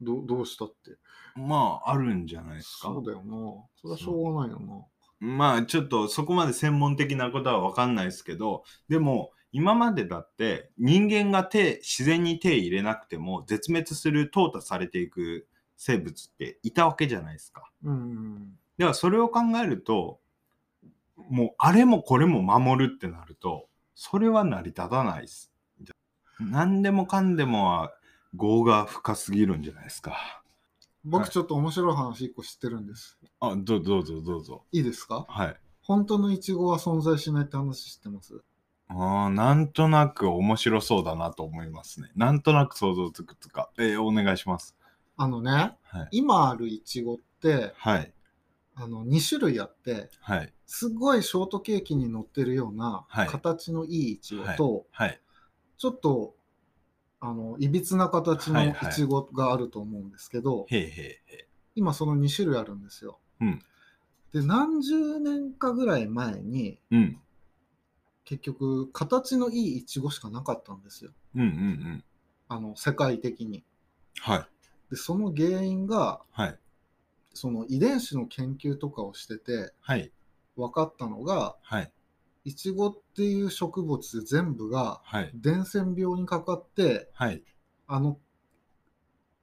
[0.00, 0.96] どどうしたって。
[1.36, 2.88] まああるんじゃないですか。
[2.88, 3.34] そうだよな。
[3.80, 4.84] それはしょうがないよな。
[5.20, 17.70] まあちょっとそこまで専門的なことは分かんないですけどでも今までだって人間が手自然に手入れなくても絶滅する淘汰されていく生物っていたわけじゃないですか。
[17.84, 18.52] うん。
[18.78, 20.20] ではそれを考えると
[21.28, 25.52] もうあれもこれも守るってなるとそれは成り立たないです。
[26.38, 27.92] 何でもかんでもは
[28.34, 30.10] 業が深すぎるんじゃないですか。
[30.12, 30.20] はい
[31.02, 33.18] 僕ちょっと面白い話一個知ってるんです。
[33.40, 34.66] あどうどうぞどうぞ。
[34.70, 35.24] いいですか？
[35.30, 35.56] はい。
[35.80, 38.42] 本当のイチゴは存在しないって話知ってます？
[38.88, 42.10] ああ、なんとなく面白そうだなと思いますね。
[42.16, 43.70] なんとなく想像つくつか。
[43.78, 44.76] えーお願いします。
[45.16, 45.50] あのね、
[45.84, 46.08] はい。
[46.10, 48.12] 今あるイチゴって、はい。
[48.74, 50.52] あの、2種類あって、はい。
[50.66, 55.18] すごいショートケーキに乗ってるようなはい形のいいイチゴと、はい。
[55.78, 56.34] ちょっと、
[57.20, 63.18] あの、いびつな形のいはいチゴがあると思うんですけど、へいへいへ今その2種類あるんですよ。
[63.40, 63.62] うん
[64.32, 66.78] で、何十年かぐらい前に、い。
[66.92, 67.20] うん。
[68.24, 71.10] 結局、形のいいイチゴしかなかったんですよ。
[71.34, 72.04] うんうんうん。
[72.48, 73.64] あの、世界的に。
[74.20, 74.46] はい。
[74.90, 76.58] で、その原因が、はい。
[77.32, 80.10] その遺伝子の研究とかをしててはい。
[80.56, 81.92] 分かったのが、はい。
[82.44, 85.30] イチゴっていう植物全部がはい。
[85.34, 87.42] 伝染病にかかって、はい。
[87.86, 88.18] あの、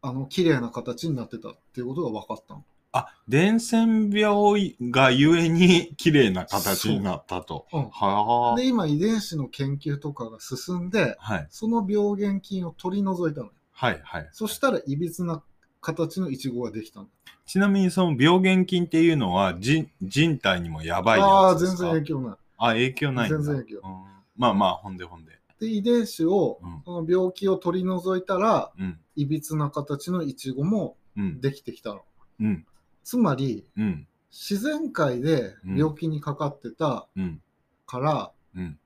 [0.02, 2.64] あの、綺麗な形になってたっていうことが分かったの。
[2.94, 7.68] あ、伝染病がゆえに綺麗な形になったと。
[7.72, 8.56] うんはあ。
[8.56, 11.48] で、今遺伝子の研究とかが進んで、はい。
[11.50, 13.54] その病原菌を取り除いたのよ。
[13.74, 14.02] はい。
[14.04, 14.30] はい。
[14.32, 15.44] そしたらいびつな
[15.82, 17.08] 形のイチゴができたの。
[17.46, 21.84] ちなみにその病原菌っていうのは人人体にもやばいああー、全やつですか？
[21.84, 22.38] 然影響ない。
[22.58, 23.38] あ、影響ないんだ。
[23.38, 25.40] 全然影響うんまあまあ、ほんでほんで。
[25.60, 29.00] で、遺伝子をうん、その病気を取り除いたら、うん。
[29.16, 31.42] いびつな形のイチゴもうん。
[31.42, 32.04] できてきたの。
[32.40, 32.66] うん。
[33.04, 34.08] つまり、うん。
[34.30, 37.42] 自然界で病気にかかってたうん。
[37.88, 38.80] から、うん。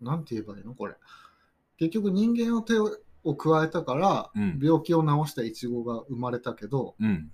[0.00, 0.74] なんて言えばいいの？
[0.74, 0.94] これ。
[1.78, 7.32] 結局人間を手を加えたから、うん病気を治したイチゴが生まれたけど、うん。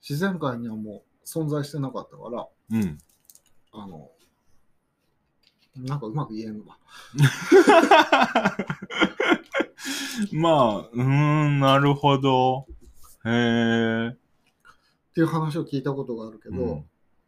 [0.00, 2.98] 自然界にはもう存在してなかったから、うん。
[3.74, 4.10] あの、
[5.76, 6.78] なんかうまく言えんわ。
[10.32, 12.66] まあ、うーん、なるほど。
[13.24, 14.08] へえ。
[14.10, 14.16] っ
[15.14, 16.84] ていう話を聞いたことがあるけど、うん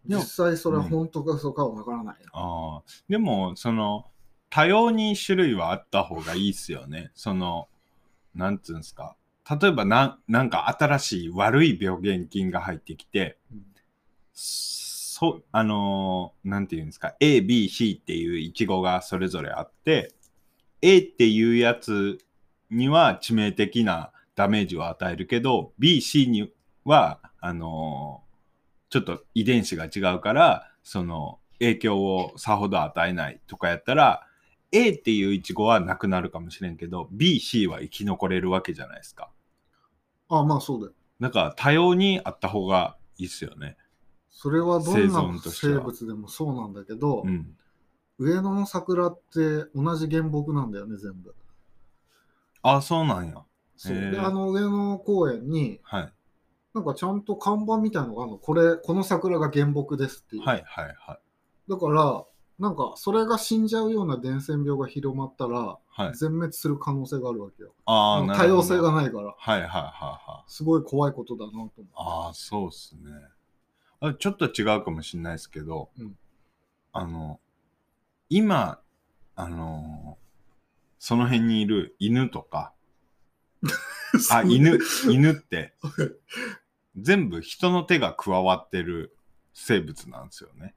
[0.09, 2.31] 実際それは本当か嘘かはわからないよ。
[2.33, 2.83] ああ。
[3.09, 4.07] でも、その、
[4.51, 7.11] 多様に種類はあった方がいいっすよね。
[7.17, 7.67] その、
[8.33, 9.17] なんつうんですか。
[9.61, 13.67] 例えばな、なんか新しい悪い病原菌が入ってきて、うん
[15.19, 20.13] そ、あのーなんていうんですか、A、B、C っていうイチゴがそれぞれあって、
[20.83, 22.19] A っていうやつ
[22.71, 26.53] には致命的なダメージを与えるけど、B、C に
[26.85, 28.27] は、あのー
[28.91, 34.27] ちょっと遺伝子が違うから、その影響をさほど与えないとかやったら、
[34.71, 39.31] A っていうイチゴはなくなるかもしれんけど、B、C は生き残れるわけじゃないですか。
[40.29, 40.93] あまあそうだよ。
[41.21, 43.79] だから多様にあった方がいいっすよね。
[44.39, 47.57] それはど生んな生物でもそうなんだけど、うん。
[48.19, 51.35] 上野の桜って同じ原木なんだよね、全部。
[52.61, 53.43] あ、そうなんや。
[53.77, 56.13] そうで、あの上野公園に、はい。
[56.75, 58.39] なんかちゃんと看板みたいのがあるの。
[58.39, 60.43] これ、この桜が原木ですっていう。
[60.43, 61.71] はいはいはい。
[61.71, 62.27] だから、
[62.59, 66.15] なんかそれが死んじゃうような伝染病が広まったら、はい。
[66.15, 67.73] 全滅する可能性があるわけよ。
[67.87, 70.53] ああ、多様性がないから、はいはいはいはい。
[70.53, 71.83] すごい怖いことだなと思って。
[71.95, 73.03] ああ、そうっすね。
[74.01, 76.17] あちょっと違うかもしれないですけど、うん
[76.93, 77.41] あの、
[78.31, 78.81] 今、
[79.35, 80.17] あの
[80.99, 82.73] その辺にいる犬とか、
[84.33, 84.79] あ、犬、
[85.11, 85.75] 犬って、
[86.97, 89.15] 全部人の手が加わってる
[89.53, 90.75] 生物なんですよね。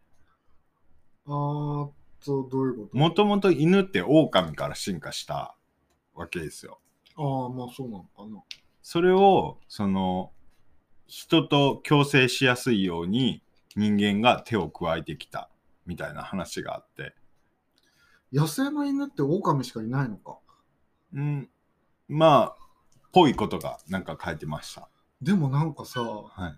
[1.25, 1.93] あと、
[2.25, 2.97] どういうこと？
[2.97, 5.55] もともと犬って狼から進化した
[6.13, 6.81] わけですよ。
[7.15, 8.43] ああ、まあそうなのかな。
[8.81, 10.33] それを、その、
[11.09, 13.41] 人と共生しやすいように
[13.75, 15.49] 人間が手を加えてきた
[15.87, 17.15] みたいな話があって。
[18.31, 20.37] 野生の犬って狼しかいないのか？
[21.15, 21.49] うん、
[22.07, 22.55] まあ、
[23.11, 24.87] ぽいことがなんか書いてました。
[25.19, 26.55] でもなんかさ、はい。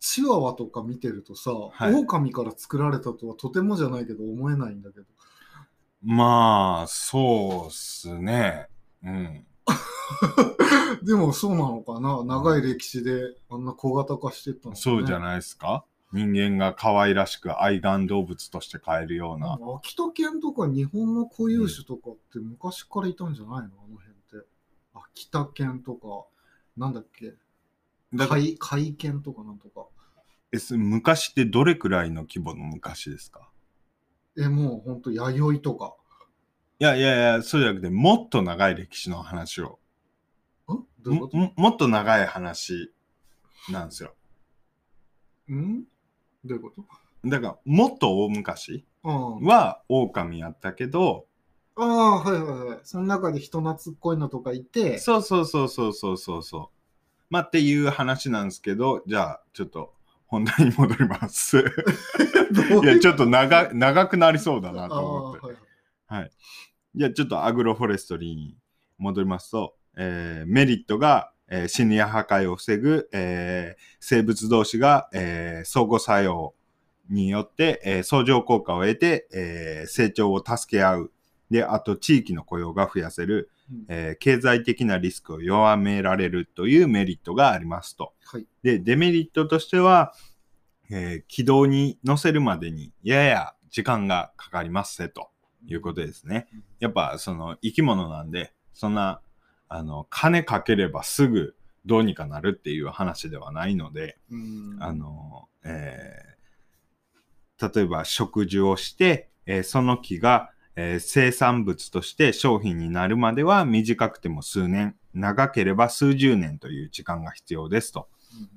[0.00, 5.06] チワワとか見てるとさ、はい狼から作られたとはとてもじゃないけど思えないんだけど。
[6.02, 8.68] まあ、そうっすね。
[9.02, 9.46] うん。
[11.02, 12.24] でもそうなのかな？
[12.24, 15.84] 長い歴史であんな小型化してったのか、ね、いそうじゃないですか？
[16.12, 19.58] 人間が可愛らしく愛玩動物として飼えるような。
[19.76, 23.56] 秋田犬とか日本の固有種とかって昔からいたんじゃないの？
[23.58, 24.48] あの辺って。
[24.94, 26.26] 秋田犬とか、
[26.76, 27.34] なんだっけ？
[28.14, 29.86] だから海海犬とかなんとか。
[30.50, 33.50] えす昔ってどれくらいの規模の昔ですか？
[34.38, 35.94] え、もうほんと弥生とか。
[36.80, 39.77] いやいやいや、そうじゃなくて、もっと長い歴史の話を。
[41.04, 41.36] ういうこと？
[41.36, 42.92] もももっと長い話
[43.70, 44.14] なんですよ。
[45.50, 45.82] ん？
[46.44, 46.84] どういうこと？
[47.24, 51.26] だから、もっと大昔は狼やったけど、
[51.76, 52.78] ああ、はいはいはい。
[52.84, 56.68] その中で人懐っこいのとかいて、そうそうそうそうそうそうそう。
[57.30, 59.94] まあっていう話なんですけど、じゃあちょっと
[60.26, 61.58] 本題に戻ります。
[62.82, 65.46] いや、ちょっと長長くなりそうだなあと思ってあ。
[65.46, 66.30] はいはいはい。
[66.94, 68.56] じゃあちょっとアグロフォレストリーに
[68.96, 76.54] 戻りますと、えーメリットが、えー、シニア破壊を防ぐ、えー生物同士が、えー相互作用
[77.10, 81.12] によって、えー相乗効果を得て、えー成長を助け合う。
[81.50, 88.12] で、あと地域の雇用が増やせる、うんえー経済的なリスクを弱められるというメリットがありますと。
[88.24, 88.46] はい。
[88.62, 90.12] で、デメリットとしては、
[90.90, 95.28] えー軌道に乗せるまでにやや時間がかかりますせと
[95.66, 96.46] いうことですね。
[96.78, 99.20] やっぱその生き物なんで、そんな、
[99.68, 104.76] あの、金かければすぐどうにかなるっていう話ではないので、うん。
[104.80, 106.28] あの、えー
[107.60, 118.08] 例えば植樹をして、えーその木が、えー生産物として商品になるまでは短くても数年、長ければ数十年という時間が必要ですと。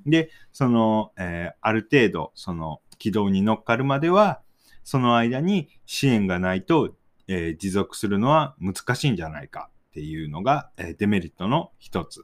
[0.06, 4.42] で、その、えーある程度、その軌道に乗っかるまでは、
[4.84, 6.96] その間に支援がないと、
[7.28, 12.24] えー持続するのは難しいんじゃないかっていうのが、えーデメリットの一つ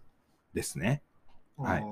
[0.54, 1.04] ですね。
[1.58, 1.84] はい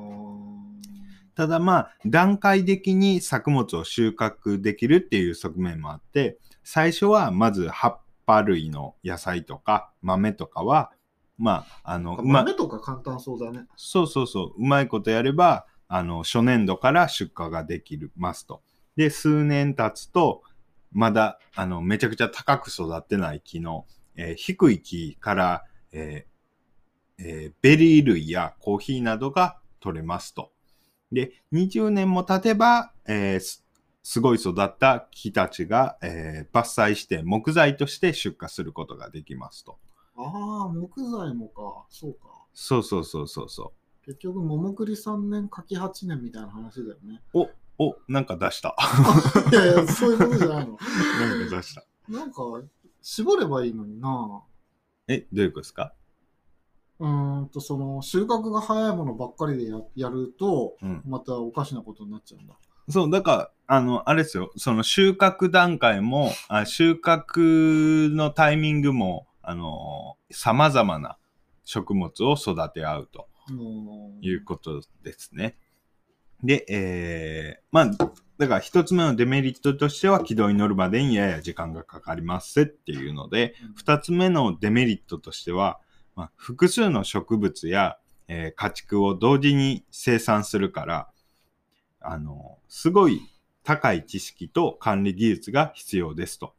[1.35, 10.93] ただまあ、段階的に作物を収穫できるっていう側面もあって、最初はまず葉っぱ類の野菜とか豆とかは、
[11.37, 13.67] まあ、あの、豆とか簡単そうだね。
[13.75, 18.61] そうそうそう、うまいことやれば、あの、初年度から出荷ができますと。
[18.95, 20.41] で、数年経つと、
[20.93, 23.85] まだ、あの、めちゃくちゃ高く育ってない木の、
[24.15, 25.63] えー低い木から、
[25.97, 30.51] えーえーベリー類やコーヒーなどが取れますと。
[31.11, 33.63] で、20年も経てば、えーす
[34.03, 39.79] すごい育った木たちが、えー伐採して木材として出荷することができますと。
[40.17, 41.85] ああ、木材もか。
[41.89, 42.19] そうか。
[42.53, 43.73] そうそうそうそうそ
[44.03, 44.05] う。
[44.05, 47.21] 結局、桃栗3年、柿8年みたいな話だよね。
[47.77, 48.75] お、なんか出した。
[49.51, 50.77] いやいや、そういうことじゃないの。
[51.19, 51.83] なんか出した。
[52.07, 52.41] なんか、
[53.01, 54.41] 絞ればいいのにな。
[55.07, 55.93] え、どういうことですか？
[56.99, 61.03] うーんと、その、収穫が早いものばっかりでややると、うん。
[61.05, 62.55] またおかしなことになっちゃうんだ。
[62.89, 71.17] そう、だから、あの、あれですよ、その収穫段階も、あ収穫のタイミングも、あの、様々な
[71.65, 73.27] 食物を育て合うと
[74.21, 75.57] いうことですね。
[76.43, 77.91] で、えー、まあ、
[78.37, 85.79] だから一つ目のデメリットとしては軌道に乗るまでにやや時間がかかりますっていうので、うん二つ目のデメリットとしては、
[86.15, 91.09] まあ、複数の植物や、えー家畜を同時に生産するから、
[92.01, 93.21] あの、すごい
[93.63, 96.53] 高い知識と管理技術が必要ですと。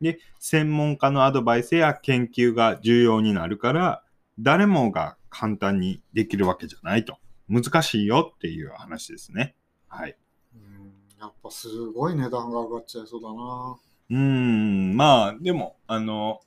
[0.00, 4.02] で、専門家のアドバイスや研究が重要になるから、
[4.38, 7.18] 誰もが簡単にできるわけじゃないと。
[7.50, 9.56] 難しいよっていう話ですね。
[9.88, 10.16] はい。
[10.54, 13.76] うんやっぱすごい値段が上がっちゃいそうだな。
[14.10, 16.40] うーん、まあ、でも、あの、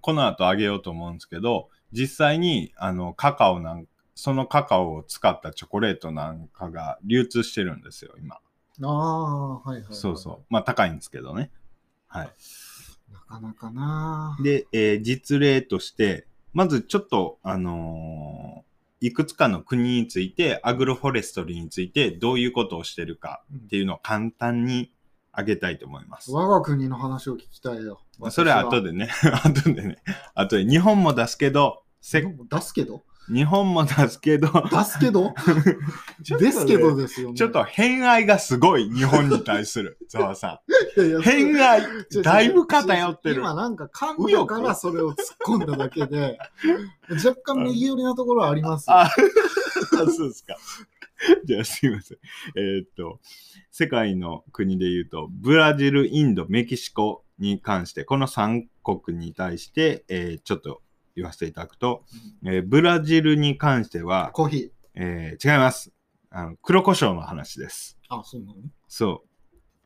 [0.00, 8.36] この後あげようと思うんですけど、実際に、あの、カカオなんそのカカオを使ったチョコレートなんかが流通してるんですよ、今。
[8.36, 9.94] ああ、はいはい、はい。
[9.94, 10.44] そうそう。
[10.50, 11.50] まあ、高いんですけどね。
[12.06, 12.30] はい。
[13.10, 14.38] なかなかな。
[14.42, 18.69] で、えー実例として、まずちょっと、あのー
[19.00, 24.92] いくつかの国について、アグロフォレストリーについてどういうことをしてるかっていうのを簡単に
[25.32, 26.30] 挙げたいと思います。
[26.32, 28.00] 我が国の話を聞きたいよ。
[28.18, 28.92] まあそれは後で。
[28.92, 29.10] でね、
[29.44, 30.02] 後でね、
[30.34, 33.02] 後で日本も出すけど、せ出すけど？
[33.28, 35.34] 日本も出すけど、出すけど ね
[36.38, 37.34] ですけどですよね。
[37.36, 40.62] ちょっと偏愛がすごい、日本に対する、 ざわさ
[40.96, 41.22] いやいやん。
[41.22, 41.82] 偏愛
[42.22, 43.36] だいぶ偏ってる。
[43.36, 46.38] 今なんか噛んだからそれを突っ込んだだけで、
[47.24, 48.96] 若干右寄りなところはありますよ。
[48.96, 49.10] あ、
[50.06, 50.56] そうですか。
[51.44, 52.18] じゃあすいません。
[52.56, 53.20] えーっと、
[53.70, 60.82] 世界の国で言うと、ブラジル、インド、メキシコに関して、この3国に対して、えーちょっと
[61.20, 62.04] 言わせていただくと、
[62.44, 65.92] えーブラジルに関しては、コーヒえー違います。
[66.30, 67.98] あの黒胡椒の話です。
[68.10, 68.18] ー。
[68.20, 68.54] あ、そうなの？
[68.88, 69.22] そ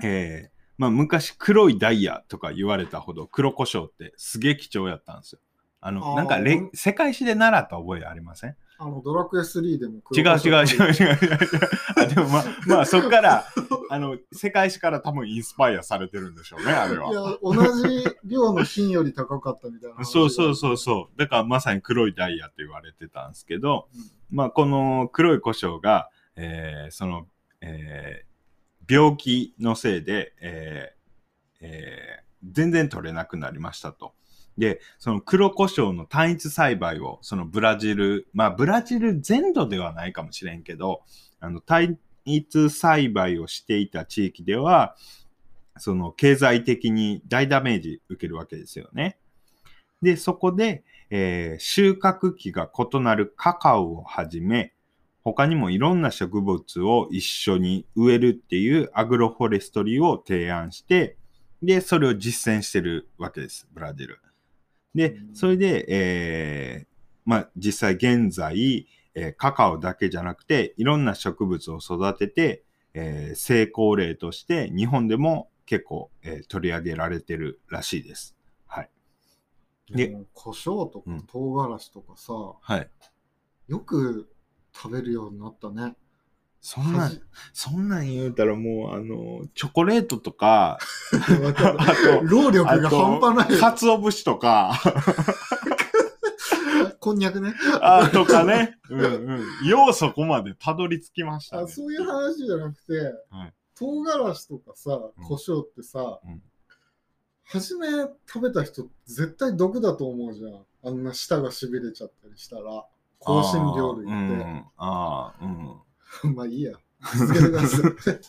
[0.01, 0.07] う。
[0.07, 5.39] えーまあ昔黒いダイヤとか言われたほど黒胡椒ってすげえ貴重やったんですよ。
[5.87, 8.57] あの、なんかれ世界史で習った覚えありません？
[8.79, 11.61] あの、ドラクエ3でも違う違う違う違う違う。
[12.03, 13.45] あでもまあ、まあ そっから、
[13.91, 17.13] あの、世界史から多分インスパイアされてるんでしょうね、あれいは。
[17.13, 17.55] や、同
[17.87, 20.05] じ量の金より高かったみたいな話。
[20.11, 21.19] そうそうそうそう。
[21.19, 24.01] だからまさに黒いダイヤって言われてたんですけど、うん
[24.37, 27.29] まあこの黒い胡椒が、えーその、
[27.61, 28.35] えー
[28.87, 34.13] 病気のせいで、えーえー全然取れなくなりましたと。
[34.57, 41.03] で、その黒胡椒の単一栽培を、そのブラジル、まあブラジル全土ではないかもしれんけど、
[41.41, 44.97] あの単一栽培をしていた地域では、
[45.79, 49.19] その経済的に大ダメージ受けるわけですよね。
[50.03, 54.73] で、そこで、えー収穫期が異なるカカオをはじめ、
[55.23, 61.17] 他にもいろんな植物を一緒に植えるっていうアグロフォレストリーを提案して、
[61.63, 64.24] で、それを実践してるわけです、ブラジル。
[64.95, 66.87] でう、んそれで、えー
[67.25, 72.65] まあ、実際現在、えーカカオだけじゃなくて、いろんな植物を育てて、
[72.95, 78.37] えー成功例として日本でも結構、えー取り上げられてるらしいです。
[78.67, 78.91] はい。
[79.91, 82.89] で胡椒とかうん唐辛子とかさ、はい。
[83.69, 84.29] よく
[84.75, 85.97] 食べるようになったね。
[86.67, 87.11] そんな
[87.53, 90.79] そんなん言うたらもう、あの、チョコレートとか、
[91.13, 93.59] あと、労力が半端ない。
[93.61, 94.81] 鰹節とか、
[97.01, 97.53] こんにゃくね。
[97.83, 99.69] あとかね、うんうん。
[99.69, 101.63] ようそこまでたどり着きましたね。
[101.65, 102.95] あそういう話じゃなくて、
[103.29, 106.43] はい唐辛子とかさ、うん胡椒ってさ、うん
[107.47, 107.89] 初め
[108.27, 110.65] 食べた人絶対毒だと思うじゃん。
[110.83, 112.87] あんな舌がしびれちゃったりしたら。
[113.21, 115.77] 香辛料類っん、あーうん。
[116.23, 116.29] て。
[116.35, 116.73] まあいいや。
[117.17, 118.21] 続けてください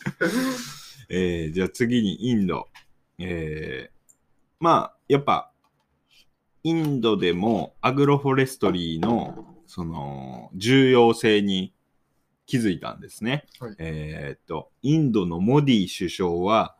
[1.08, 2.68] えー、じゃあ次にインド。
[3.18, 4.14] えー、
[4.58, 5.52] まあ、やっぱ、
[6.62, 11.72] インドでもアグロフォレストリーの、その、重要性に
[12.44, 13.46] 気づいたんですね。
[13.60, 16.76] はいえーっと、インドのモディ首相は、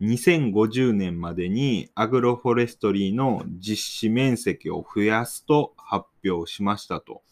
[0.00, 7.22] 2050年までにアグロフォレストリーの実施面積を増やすと発表しましたと。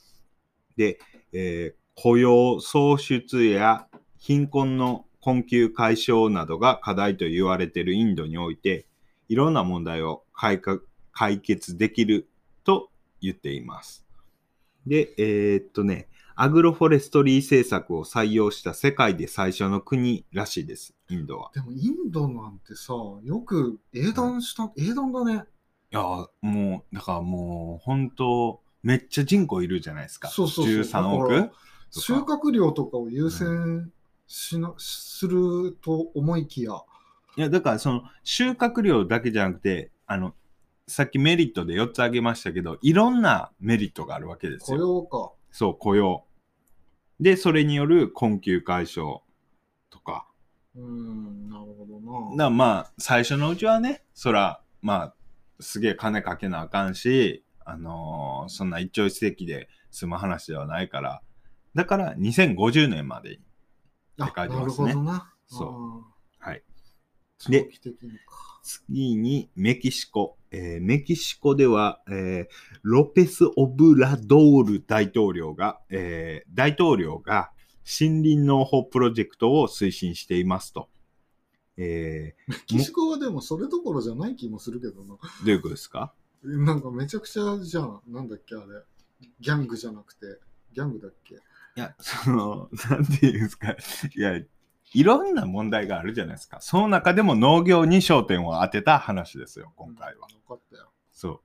[0.77, 0.99] で、
[1.33, 3.89] えー雇用創出や
[4.19, 8.87] 貧困の困窮解消などが課題と言われているインドにおいて、
[9.29, 10.79] いろんな問題を解か
[11.13, 12.29] 解決できる
[12.65, 12.91] と
[13.23, 14.05] 言っています。
[14.87, 21.51] で、えーっとね、アグロフォレストリー政策を採用した世界で最初の国らしいです、インドは。
[21.55, 22.93] でもインドなんてさ、
[23.25, 25.45] よく英断した、英断だね。
[25.91, 26.03] いや、
[26.43, 30.29] もう、だからもう、本当めっちゃ人口いるじゃないですか。
[30.29, 31.51] そうそうそう13だ億
[31.91, 33.93] 収穫量とかを優先
[34.27, 36.73] しな、すると思いきや、
[37.37, 40.35] いや、だからその収穫量だけじゃなくて、あの、
[40.89, 44.81] さっきメリットで4つ挙げましたけど、いろんなメリットがあるわけです雇よ。
[44.81, 45.33] 用か。
[45.51, 46.25] そう、雇用。
[47.21, 49.21] で、それによる困窮解消
[49.91, 50.29] とか。
[50.77, 52.45] うーん、なるほどな。
[52.45, 55.15] らまあ、最初のうちはね、そら、まあ、
[55.61, 61.23] すげえ金かけなあかんし、あのーそんな一朝一夕で済む話ではないから、
[61.77, 63.43] だから2050年までって
[64.19, 65.35] 書いてなるますねほどな。
[65.47, 66.63] そうはい。
[67.49, 67.69] で。
[68.63, 70.37] 次にメキシコ。
[70.51, 77.53] えーメキシコでは、えーロペス・オブラドール大統領が、えー大統領が
[77.85, 80.89] 森林農法プロジェクトを推進していますと。
[81.77, 85.15] えメキシコはでもそれどころじゃない気もするけどな。
[85.15, 86.15] ーどういうことですか？
[86.43, 88.01] なんかめちゃくちゃじゃん。
[88.09, 88.65] なんだっけあれ。
[89.41, 90.27] ギャングじゃなくて。
[90.73, 91.37] ギャングだっけ？
[91.77, 93.73] いや、その、なんていうんですか。
[94.17, 94.41] いや、
[94.95, 96.61] いろんな問題があるじゃないですか。
[96.61, 100.27] その中でも農業に焦点を当てた話ですよ、今回は。
[100.29, 100.91] 分かったよ。
[101.13, 101.43] そ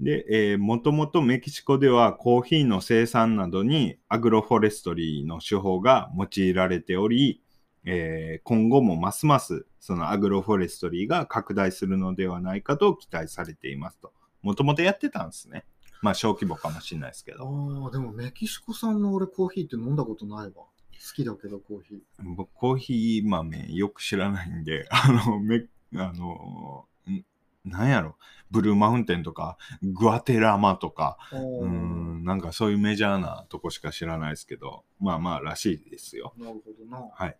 [0.00, 0.04] う。
[0.04, 7.42] で、えー、もともとメキシコではコーヒーの生産などにアグロフォレストリーの手法が用いられており、
[7.84, 14.12] えー今後もますますそのアグロフォレストリーが拡大するのではないかと期待されていますと。
[14.42, 15.64] もともとやってたんですね。
[16.02, 17.44] まあ小規模かもしれないですけど。
[17.44, 20.52] ああ、でもメキシコ産の俺コーヒーって飲んだことないわ。
[20.54, 22.00] 好きだけどコーヒー。
[22.34, 27.24] 僕コーヒー豆よく知らないんで、 あの、め、あの、ん
[27.64, 28.16] なんやろ、
[28.50, 36.34] ブルーマウンテンとか、グアテラマとか、あうーん、なんかそういうメジャーなとこしか知らないですけど、まあまあらしいですよ。
[36.36, 37.08] なるほどな。
[37.12, 37.36] はい。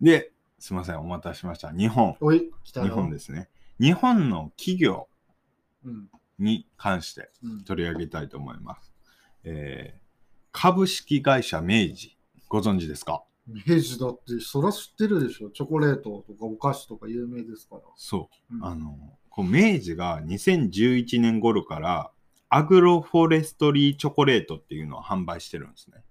[0.00, 1.72] で、すいません、お待たせしました。
[1.72, 2.16] 日本。
[2.20, 2.86] おい、来たよ。
[2.86, 3.48] 日本ですね。
[3.80, 5.08] 日本の企業
[5.84, 6.08] うん。
[6.42, 7.64] に関してうん。
[7.64, 8.92] 取り上げたいと思います。
[9.44, 10.02] えー
[10.54, 13.24] 株式会社明治、ご存知ですか？
[13.48, 15.48] 明治だって、そら知ってるでしょ。
[15.50, 17.82] チョコレートとかお菓子とか有名ですから。
[17.96, 18.56] そう。
[18.56, 22.10] うんあの、こう明治が2011年頃から
[22.50, 26.04] アグロフォレストリーチョコレートっていうのを販売してるんですね。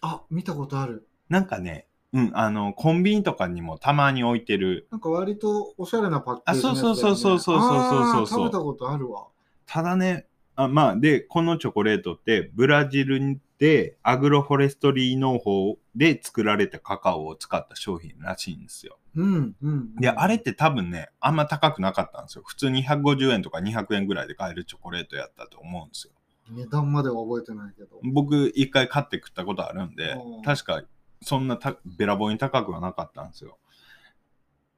[0.00, 1.08] あ、見たことある。
[1.28, 4.88] なんかね、うん、あの、コンビニとかにもたまに置いてる。
[4.90, 9.28] なんか割とおしゃれなパッケージね、あそうそうそうそうそうそうそうあー食べたことあるわ。
[9.66, 18.98] ただね、あまあ、で、このチョコレートって、ブラジルでアグロフォレストリー農法で作られたカカオを使った商品らしいんですよ。
[19.16, 19.94] うん、うん。
[19.96, 22.44] で、あれって多分ね、あんま高くなかったんですよ。
[22.46, 26.12] 普通に150円とか200円ぐらいで買えるチョコレートやったと思うんですよ。
[26.50, 28.00] 値段までは覚えてないけど。
[28.02, 30.82] 僕、一回買って食ったことあるんでうん、確か
[31.22, 33.58] そんなたべらぼうに高くはなかったんですよ。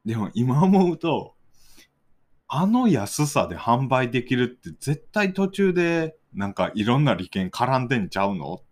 [0.04, 1.34] でも今思うと、
[2.48, 8.62] あの安さで販売できるって絶対途中でなんかいろんな利権絡んでんちゃうの？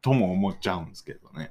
[0.00, 1.50] とも思っちゃうんですけどね。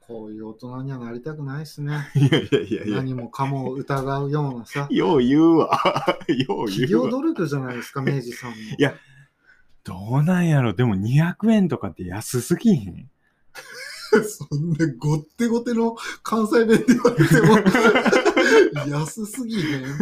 [0.00, 2.10] こういう大人にはなりたくないっすね。
[2.14, 2.96] いやいやいやいや。
[2.96, 4.86] 何もかもを疑うようなさ。
[4.92, 5.80] よう言うわ。
[6.28, 7.10] よう企言うわ。
[7.10, 8.56] 業努力じゃないですか、明治さんも。
[8.56, 8.94] いや
[9.84, 13.08] どうなんやろでも200円とかって安すぎへん？
[14.28, 17.56] そんなごってごての関西弁で言われても
[18.88, 19.84] 安すぎへん。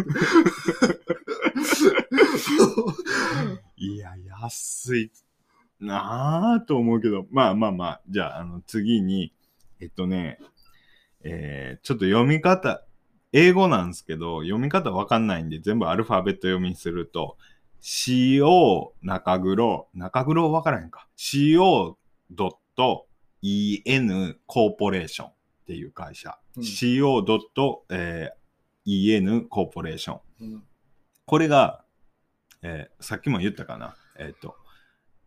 [3.77, 5.11] いや、安い
[5.81, 9.33] なぁと思うけど、まあまあまあ、じゃあ、あの、次に、
[9.81, 10.39] えっとね、
[11.23, 12.85] えーちょっと読み方、
[13.33, 17.37] 英語なんですけど、読み方わかんないんで、全部アルファベット読みにすると、
[17.81, 21.07] CO 中黒、中黒わからへんか。
[21.17, 21.97] CO.en
[24.47, 25.33] コーポレーションっ
[25.67, 26.39] ていう会社。
[26.57, 26.63] うん
[28.87, 30.21] CO.en コーポレーション。
[30.41, 30.63] うん
[31.27, 31.85] これが、
[32.63, 33.95] えーさっきも言ったかな。
[34.19, 34.57] えっ、と、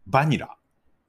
[0.06, 0.58] バニラ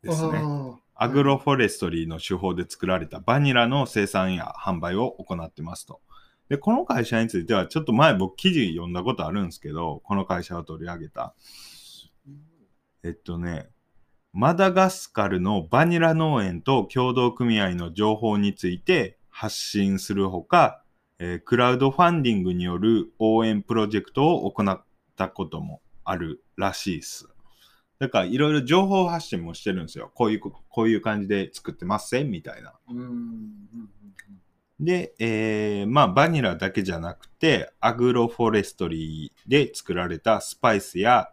[0.04, 0.38] ですね。
[0.40, 6.00] あアグロフォレストリーの手法で作られたバニラの生産や販売を行ってますと。
[6.48, 11.34] で、この会社については、ちょっと前僕記事読んだことあるんですけど、この会社を取り上げた。
[13.02, 13.68] えっとね、
[14.32, 20.83] マダガスカルのバニラ農園と協同組合の情報について発信するほか、
[21.24, 24.84] えークラウドファンディングによる応援プロジェクトを行っ
[25.16, 27.30] たこともあるらしいです。
[27.98, 30.10] だからいろいろ情報発信もしてるんですよ。
[30.14, 32.74] こういうこ、こういう感じで作ってますせみたいな。
[34.78, 41.30] で、えーまあバニラだけじゃなくて、アグロフォレストリーで作られたスパイスや、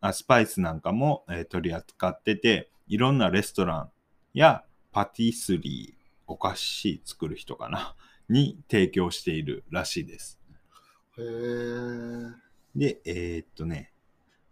[0.00, 3.90] あスパイスなんかも、えー取り扱ってて、いろんなレストラン
[4.32, 7.94] やパティスリー、お菓子作る人かな、
[8.28, 10.38] に提供しているらしいです。
[11.18, 11.26] へえ。
[12.76, 13.92] で、えーっとね、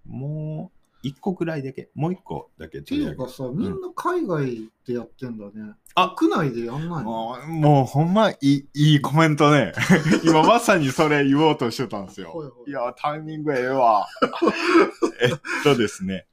[0.07, 5.75] もう一個くらいだけもう一個だけっていうかさ、みんな海外でやってんだね。
[5.95, 6.15] あ。
[6.17, 7.05] 国内でやんないの？
[7.05, 9.73] もうもうほんまいいいいコメントね。
[10.25, 12.33] 今まさにそれ言おうとしてたんですよ。
[12.35, 12.71] はいはい。
[12.71, 14.09] いやタイミングええわ。
[15.23, 15.31] えっ
[15.63, 16.27] とですね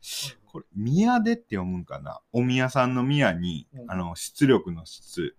[0.47, 2.21] これ宮出って読むんかな？
[2.31, 3.91] お宮さんの宮に、うん。
[3.91, 5.33] あの出力の質、うん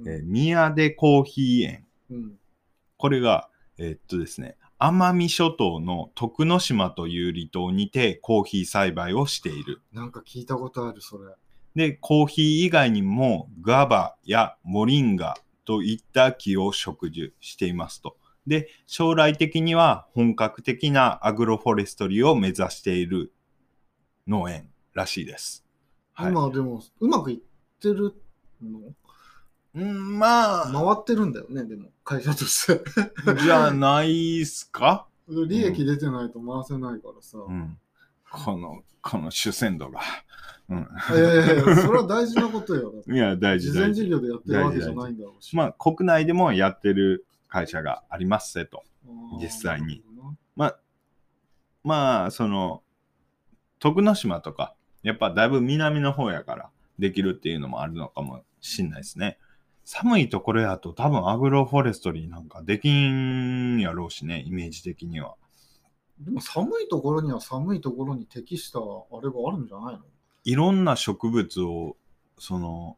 [0.00, 2.38] えー宮出コーヒー園うん。
[2.96, 11.34] これがえっとですね奄美諸島の徳之島という離島にてコーヒー栽培をしているなんか聞いたことある、それ。
[11.74, 18.16] で、コーヒー以外にもガバやモリンガといった木を植樹していますと。
[18.46, 23.32] で、将来的には本格的なアグロフォレストリーを目指している
[24.28, 25.64] 農園らしいです。
[26.12, 26.30] はい。
[26.30, 27.38] 今でも、うまくいっ
[27.80, 28.14] てる
[28.62, 28.94] の？
[29.74, 32.82] うん、まあ、回ってるんだよね、でも、会社として。
[33.42, 35.06] じゃないっすか？
[35.28, 37.38] 利益出てないと回せないからさ。
[37.38, 37.78] うん。
[38.30, 40.00] この、この主戦度が。
[40.68, 40.88] うん。
[41.10, 42.92] いやいやいや、それは大事なことよ。
[43.08, 44.02] いや、大事事前大事。
[44.02, 45.56] 事業でやってるわけじゃないんだろうし。
[45.56, 48.82] まあ、国内でもやってる会社がありますせと。
[49.40, 50.02] 実際に。
[50.56, 50.78] まあ、
[51.82, 52.82] まあ、その、
[53.78, 59.38] 徳之島とか、やっぱだいぶ南の方やからできるっていうのもあるのかもしんないですね。
[59.84, 65.34] 寒いところやと多分アグロフォレストリーなんかできんやろうしね、イメージ的には。
[66.18, 68.82] でも寒いところには寒いところに適したあ
[69.22, 70.00] れがあるんじゃないの？
[70.44, 71.96] いろんな植物を、
[72.38, 72.96] その、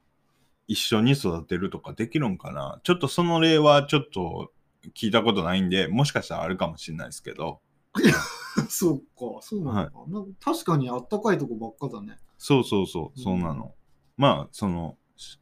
[0.69, 2.81] 一緒に育てるとかできるんかな。
[2.83, 4.53] ちょっとその例はちょっと
[4.95, 7.61] 聞いたことないんで、もしかしたらあるかもしれないですけど、
[8.69, 12.19] そうか、そうなのか、なんか確かにあったかいとこばっかだね。
[12.37, 13.75] そうそうそう、そうなの。
[14.17, 15.39] まあ、その、し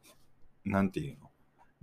[0.63, 1.24] なんていうの、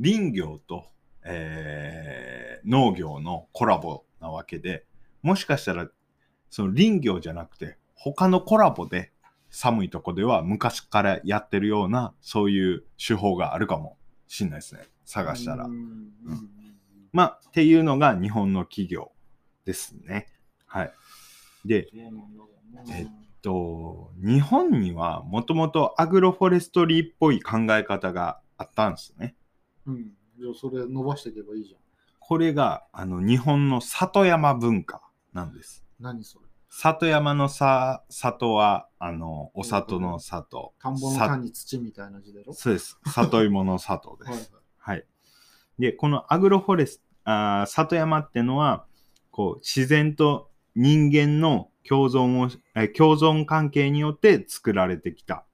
[0.03, 0.87] 林業と、
[1.25, 4.85] えー農業のコラボなわけで、
[5.23, 5.89] もしかしたら、
[6.51, 9.13] その林業じゃなくて、他のコラボで
[9.51, 13.97] 寒いとこでは昔からやってるような、そういう手法があるかも
[14.27, 14.83] しんないですね。
[15.05, 15.69] 探したらう。
[15.69, 16.49] んうん
[17.13, 19.13] まあ、っていうのが日本の企業
[19.67, 20.29] ですね。
[20.67, 20.93] はい。
[21.67, 21.89] で、
[22.91, 23.09] えっ
[23.43, 29.35] と、日本にはもともとアグロフォレストリーっぽい考え方があったんですね。
[29.87, 30.13] うん。
[30.39, 31.81] じゃあそれ伸ばしていけばいいじゃん。
[32.19, 35.03] これがあの日本の里山文化
[35.33, 35.85] なんです。
[36.01, 36.47] 何それ？
[36.69, 40.73] 里山のさ里はあのお里の里。
[40.81, 42.55] 田んぼのさ田に土みたいな字だろ？
[42.55, 42.99] そうです。
[43.07, 44.53] 里芋の里ではいはいす。。
[44.79, 45.07] はい。
[45.79, 48.85] で、このアグロフォレスあー里山ってのは、
[49.31, 55.45] こう、自然と人間の共存を、えー共存関係によって作られてきた、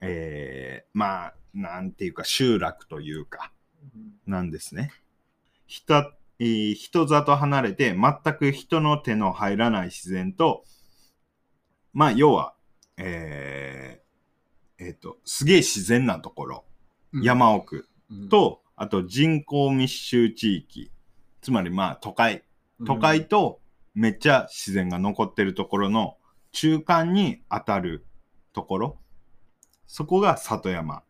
[0.00, 3.52] えー、まあ、なんていうか、集落というか、
[3.94, 4.92] うんなんですね。
[5.66, 10.64] 人、えー人里離れて、全く人の手の入らない自然と、
[11.92, 12.54] まあ、要は、
[12.96, 16.64] えー、えっ、と、すげえ自然なところ、
[17.22, 20.90] 山奥、うんと、あと人口密集地域。
[21.40, 22.44] つまりまあ都会。
[22.84, 23.60] 都会と
[23.94, 26.16] めっちゃ自然が残ってるところの
[26.52, 28.04] 中間に当たる
[28.52, 28.98] ところ。
[29.86, 31.04] そこが里山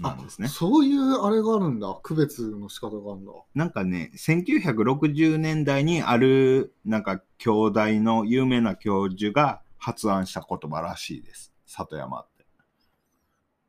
[0.00, 0.50] なんですねあ。
[0.50, 1.98] そういうあれがあるんだ。
[2.02, 3.32] 区別の仕方があるんだ。
[3.54, 11.52] なんかね、1960年代にある、なんか兄弟の有名な教授が発案した言葉らしいです。
[11.66, 12.44] 里山って。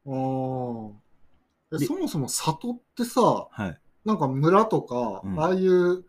[0.08, 1.80] ああ。
[1.80, 3.80] そもそも里ってさ、はい。
[4.06, 6.06] なんか村とか、うんああいう、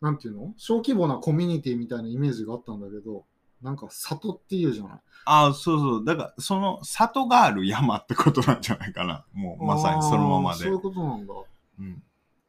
[0.00, 0.54] なんていうの？
[0.56, 3.24] 小規模なコミュニティみたいなイメージがあったんだけど、
[3.64, 4.92] なんか里っていうじゃない
[5.24, 6.04] ああ、そうそう。
[6.04, 9.24] だから、その里がある山ってことなんじゃないかな。
[9.32, 10.80] もうまさにそのままでそういう。
[10.80, 11.34] ことなんだ。
[11.80, 12.02] うん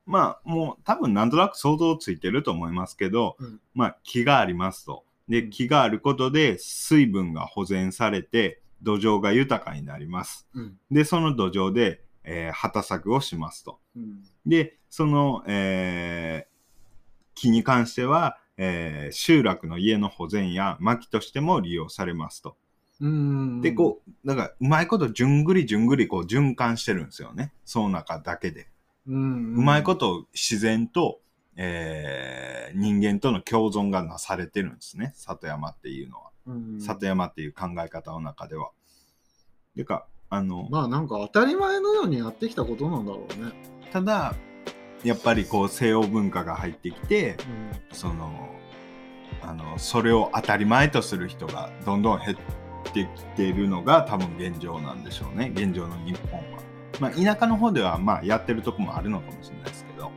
[0.05, 5.03] まあ、もう多分なんとなく想像ついてると思いますけど、うんまあ、木がありますと。
[5.28, 10.47] で、木があることで水分が保全されて、土壌が豊かになります。
[10.53, 10.78] うん。
[10.91, 13.80] で、その土壌で、えー畑作をしますと。
[13.95, 14.24] うん。
[14.45, 16.55] で、その、えー
[17.36, 22.58] 木に関しては、えー集落の家の保全や薪としても利用されますと。
[23.01, 23.62] うん。
[23.62, 27.51] で、こう、だから、うまいことじゅんぐりじゅんぐりこう循環してるんですよね。
[27.66, 28.70] その中だけで。
[29.08, 29.56] う、うん。
[29.56, 31.20] うまいこと自然と、
[31.58, 35.14] えー人間との共存がなされてるんですね。
[35.16, 36.32] 里山っていうのは。
[36.47, 38.72] うん、里山っていう考え方の中では。
[39.76, 43.53] てか、あの、まあなんか当たり前のようにやってきたことなんだろうね。
[43.93, 44.36] ただ、
[45.06, 47.38] やっぱりこう西欧文化が入ってきて、
[47.91, 47.95] うん。
[47.95, 48.49] その、
[49.41, 55.51] あの、それを当たり前とする人がどんどん減ってきているのが多分現状なんでしょうね。
[55.56, 56.60] 現状の日本は。
[56.99, 60.06] まあ、田舎の方ではまあやってるとこもあるのかもしれないですけど。
[60.06, 60.14] はい。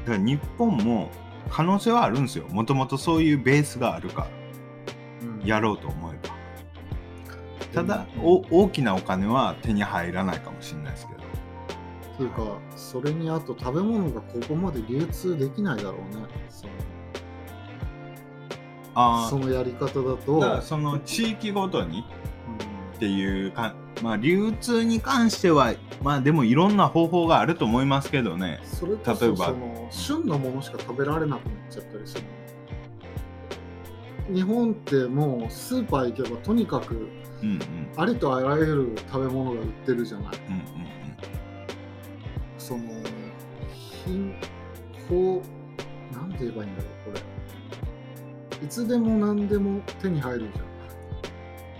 [0.00, 1.10] だから日本も、
[1.50, 4.28] 可能性はあるんですよもともとそういうベースがあるから
[5.40, 6.34] うんやろうと思えば
[7.74, 11.27] ただ、うんお大きなお金は手に入らないかもしれないですけど
[12.18, 16.26] というかそれにあと食べ物がここまで流通できないだろうね。
[16.50, 16.72] その
[18.94, 20.40] あそのやり方だと。
[20.40, 22.96] だその地域ごとにうん。
[22.96, 28.58] っていうかまあ流通に関してはまあでもいろんな方法があると思いますけどね。
[28.64, 29.36] それこ例えば。
[29.36, 32.22] そその旬のものしか食べられなくなっちゃったりする
[34.34, 37.08] 日本ってもうスーパー行けばとにかく
[37.96, 40.36] ありとあらゆる食べ物が売ってるじゃない。
[40.48, 40.97] うんうん
[42.68, 42.82] その
[44.04, 44.34] 品
[45.08, 45.42] 法
[46.12, 47.18] なんて言えばいいんだろうこ
[48.60, 48.66] れ。
[48.66, 50.60] いつでも何でも手に入るじ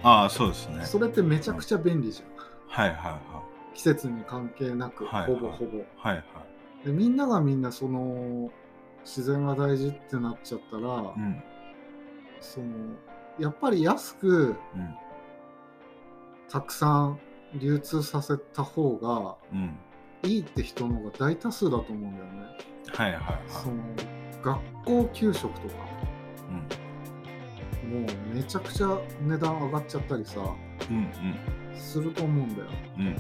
[0.03, 0.79] ああそうですね。
[0.79, 2.29] ゃんそれってめちゃくちゃ便利じゃん。
[2.69, 3.43] はいはいは
[3.75, 5.77] 季節に関係なく、はいほぼほぼ。
[5.77, 6.23] いはいは
[6.83, 6.87] い。
[6.87, 8.51] でみんながみんなその
[9.05, 11.43] 自然が大事ってなっちゃったら、うん。
[12.41, 12.67] その
[13.39, 14.95] やっぱり安くうん。
[16.49, 17.21] たくさん
[17.57, 19.77] 流通させた方がうん
[20.25, 22.31] いいって人の方が大多数だと思うんだよね。
[22.89, 23.75] はいはいはいその
[24.43, 25.75] 学校給食とか
[27.85, 30.41] うんもうめちゃくちゃ値段上がっちゃったりさ
[30.91, 31.11] うん
[31.75, 32.69] すると思うんだよ。
[32.99, 33.17] うんうん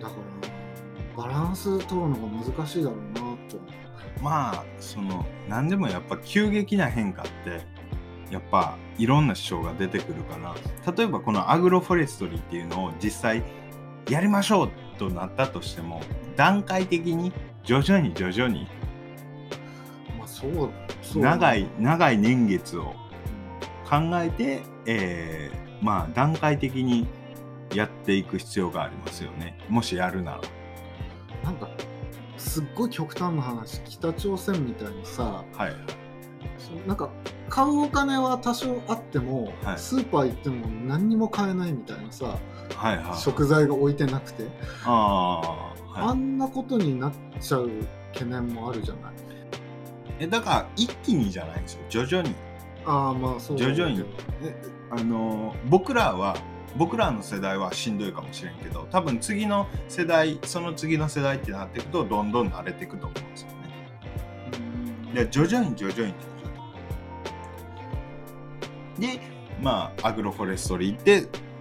[0.00, 0.14] だか
[1.16, 3.56] らバランス取るのが難しいだろうなって。
[4.20, 7.66] まあその何でもやっぱ急激な変化って
[8.30, 10.54] やっぱいろんな主張が出てくるから
[10.94, 13.42] 例えばこのアグロフォレストリーっていうのを実際
[14.08, 16.00] やりましょうとなったとしても
[16.36, 17.32] 段階的に
[17.64, 18.66] 徐々に徐々に
[20.18, 20.70] まあそう
[21.02, 27.06] そう長い長い年月をうん考えて、えーまあ段階的に
[27.74, 29.58] やっていく必要がありますよね。
[29.68, 30.40] もしやるなら。
[31.42, 31.68] なんか
[32.36, 35.72] すっごい極端な話北朝鮮みたいにさはい。
[36.58, 37.10] そなんか
[37.48, 39.78] 買うお金は多少あっても、はい。
[39.78, 42.38] スーパー行っても何にも買えないみたいなさ、
[42.76, 43.18] はいはい。
[43.18, 44.46] 食材が置いてなくて、
[44.84, 46.10] ああ、はい。
[46.10, 47.70] あんなことになっちゃう
[48.12, 49.12] 懸念もあるじゃない。
[50.18, 51.80] えだから一気にじゃないんですよ。
[51.88, 52.34] 徐々に。
[52.84, 54.04] ああまあそう徐々に。
[54.42, 54.54] え
[54.90, 56.36] あのー僕らは
[56.76, 63.54] 僕らの世代はしんどいかもしれんけど多分次の世代その次の世代ってなっていくとどんどん慣れていくと思うんですよね。
[65.06, 65.14] うん。
[65.14, 66.14] で徐々に徐々に。
[68.98, 69.20] で
[69.60, 71.51] まあアグロフォレストリーってあのー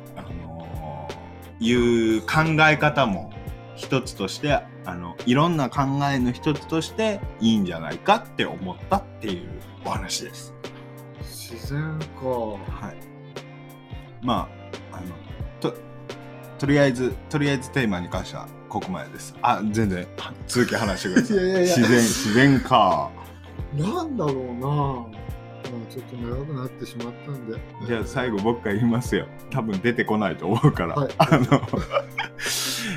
[1.61, 1.73] い
[2.17, 2.27] う考
[2.69, 3.31] え方も
[3.75, 9.49] 一つとしてあのいろんな考えの一つとしていいんじゃないかって思ったっていう
[9.85, 10.53] お話です。
[11.21, 12.95] 自然かはい。
[14.21, 14.49] ま
[14.91, 15.07] あ、あの、
[15.59, 15.75] と、
[16.59, 19.35] とりあえず、とりあえずテーマに関してはここまでです。
[19.41, 21.37] あ、全然、は続き話してください。
[21.37, 23.11] いやいやいや自然、自然か。
[23.73, 25.20] なんだろうな
[25.71, 27.57] まあちょっと長くなってしまったんで
[27.87, 29.27] じゃあ最後僕が言いますよ。
[29.49, 30.95] 多分出てこないと思うから。
[30.95, 31.39] はいあの、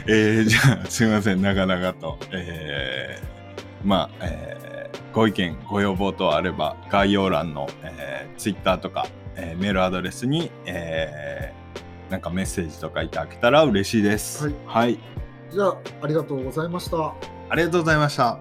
[0.09, 2.19] えー、じゃあすいません、長々と。
[2.33, 4.65] えー、まあ、えー
[5.15, 9.07] ご意見、ご要望等あれば概要欄の、えー、Twitter とか、
[9.37, 11.65] えーメールアドレスに、えー
[12.11, 14.45] なんかメッセージとかいただけたら嬉しいです。
[14.45, 14.99] はいはい。
[15.51, 17.15] じゃあありがとうございましたあ
[17.55, 18.39] りがとうございました。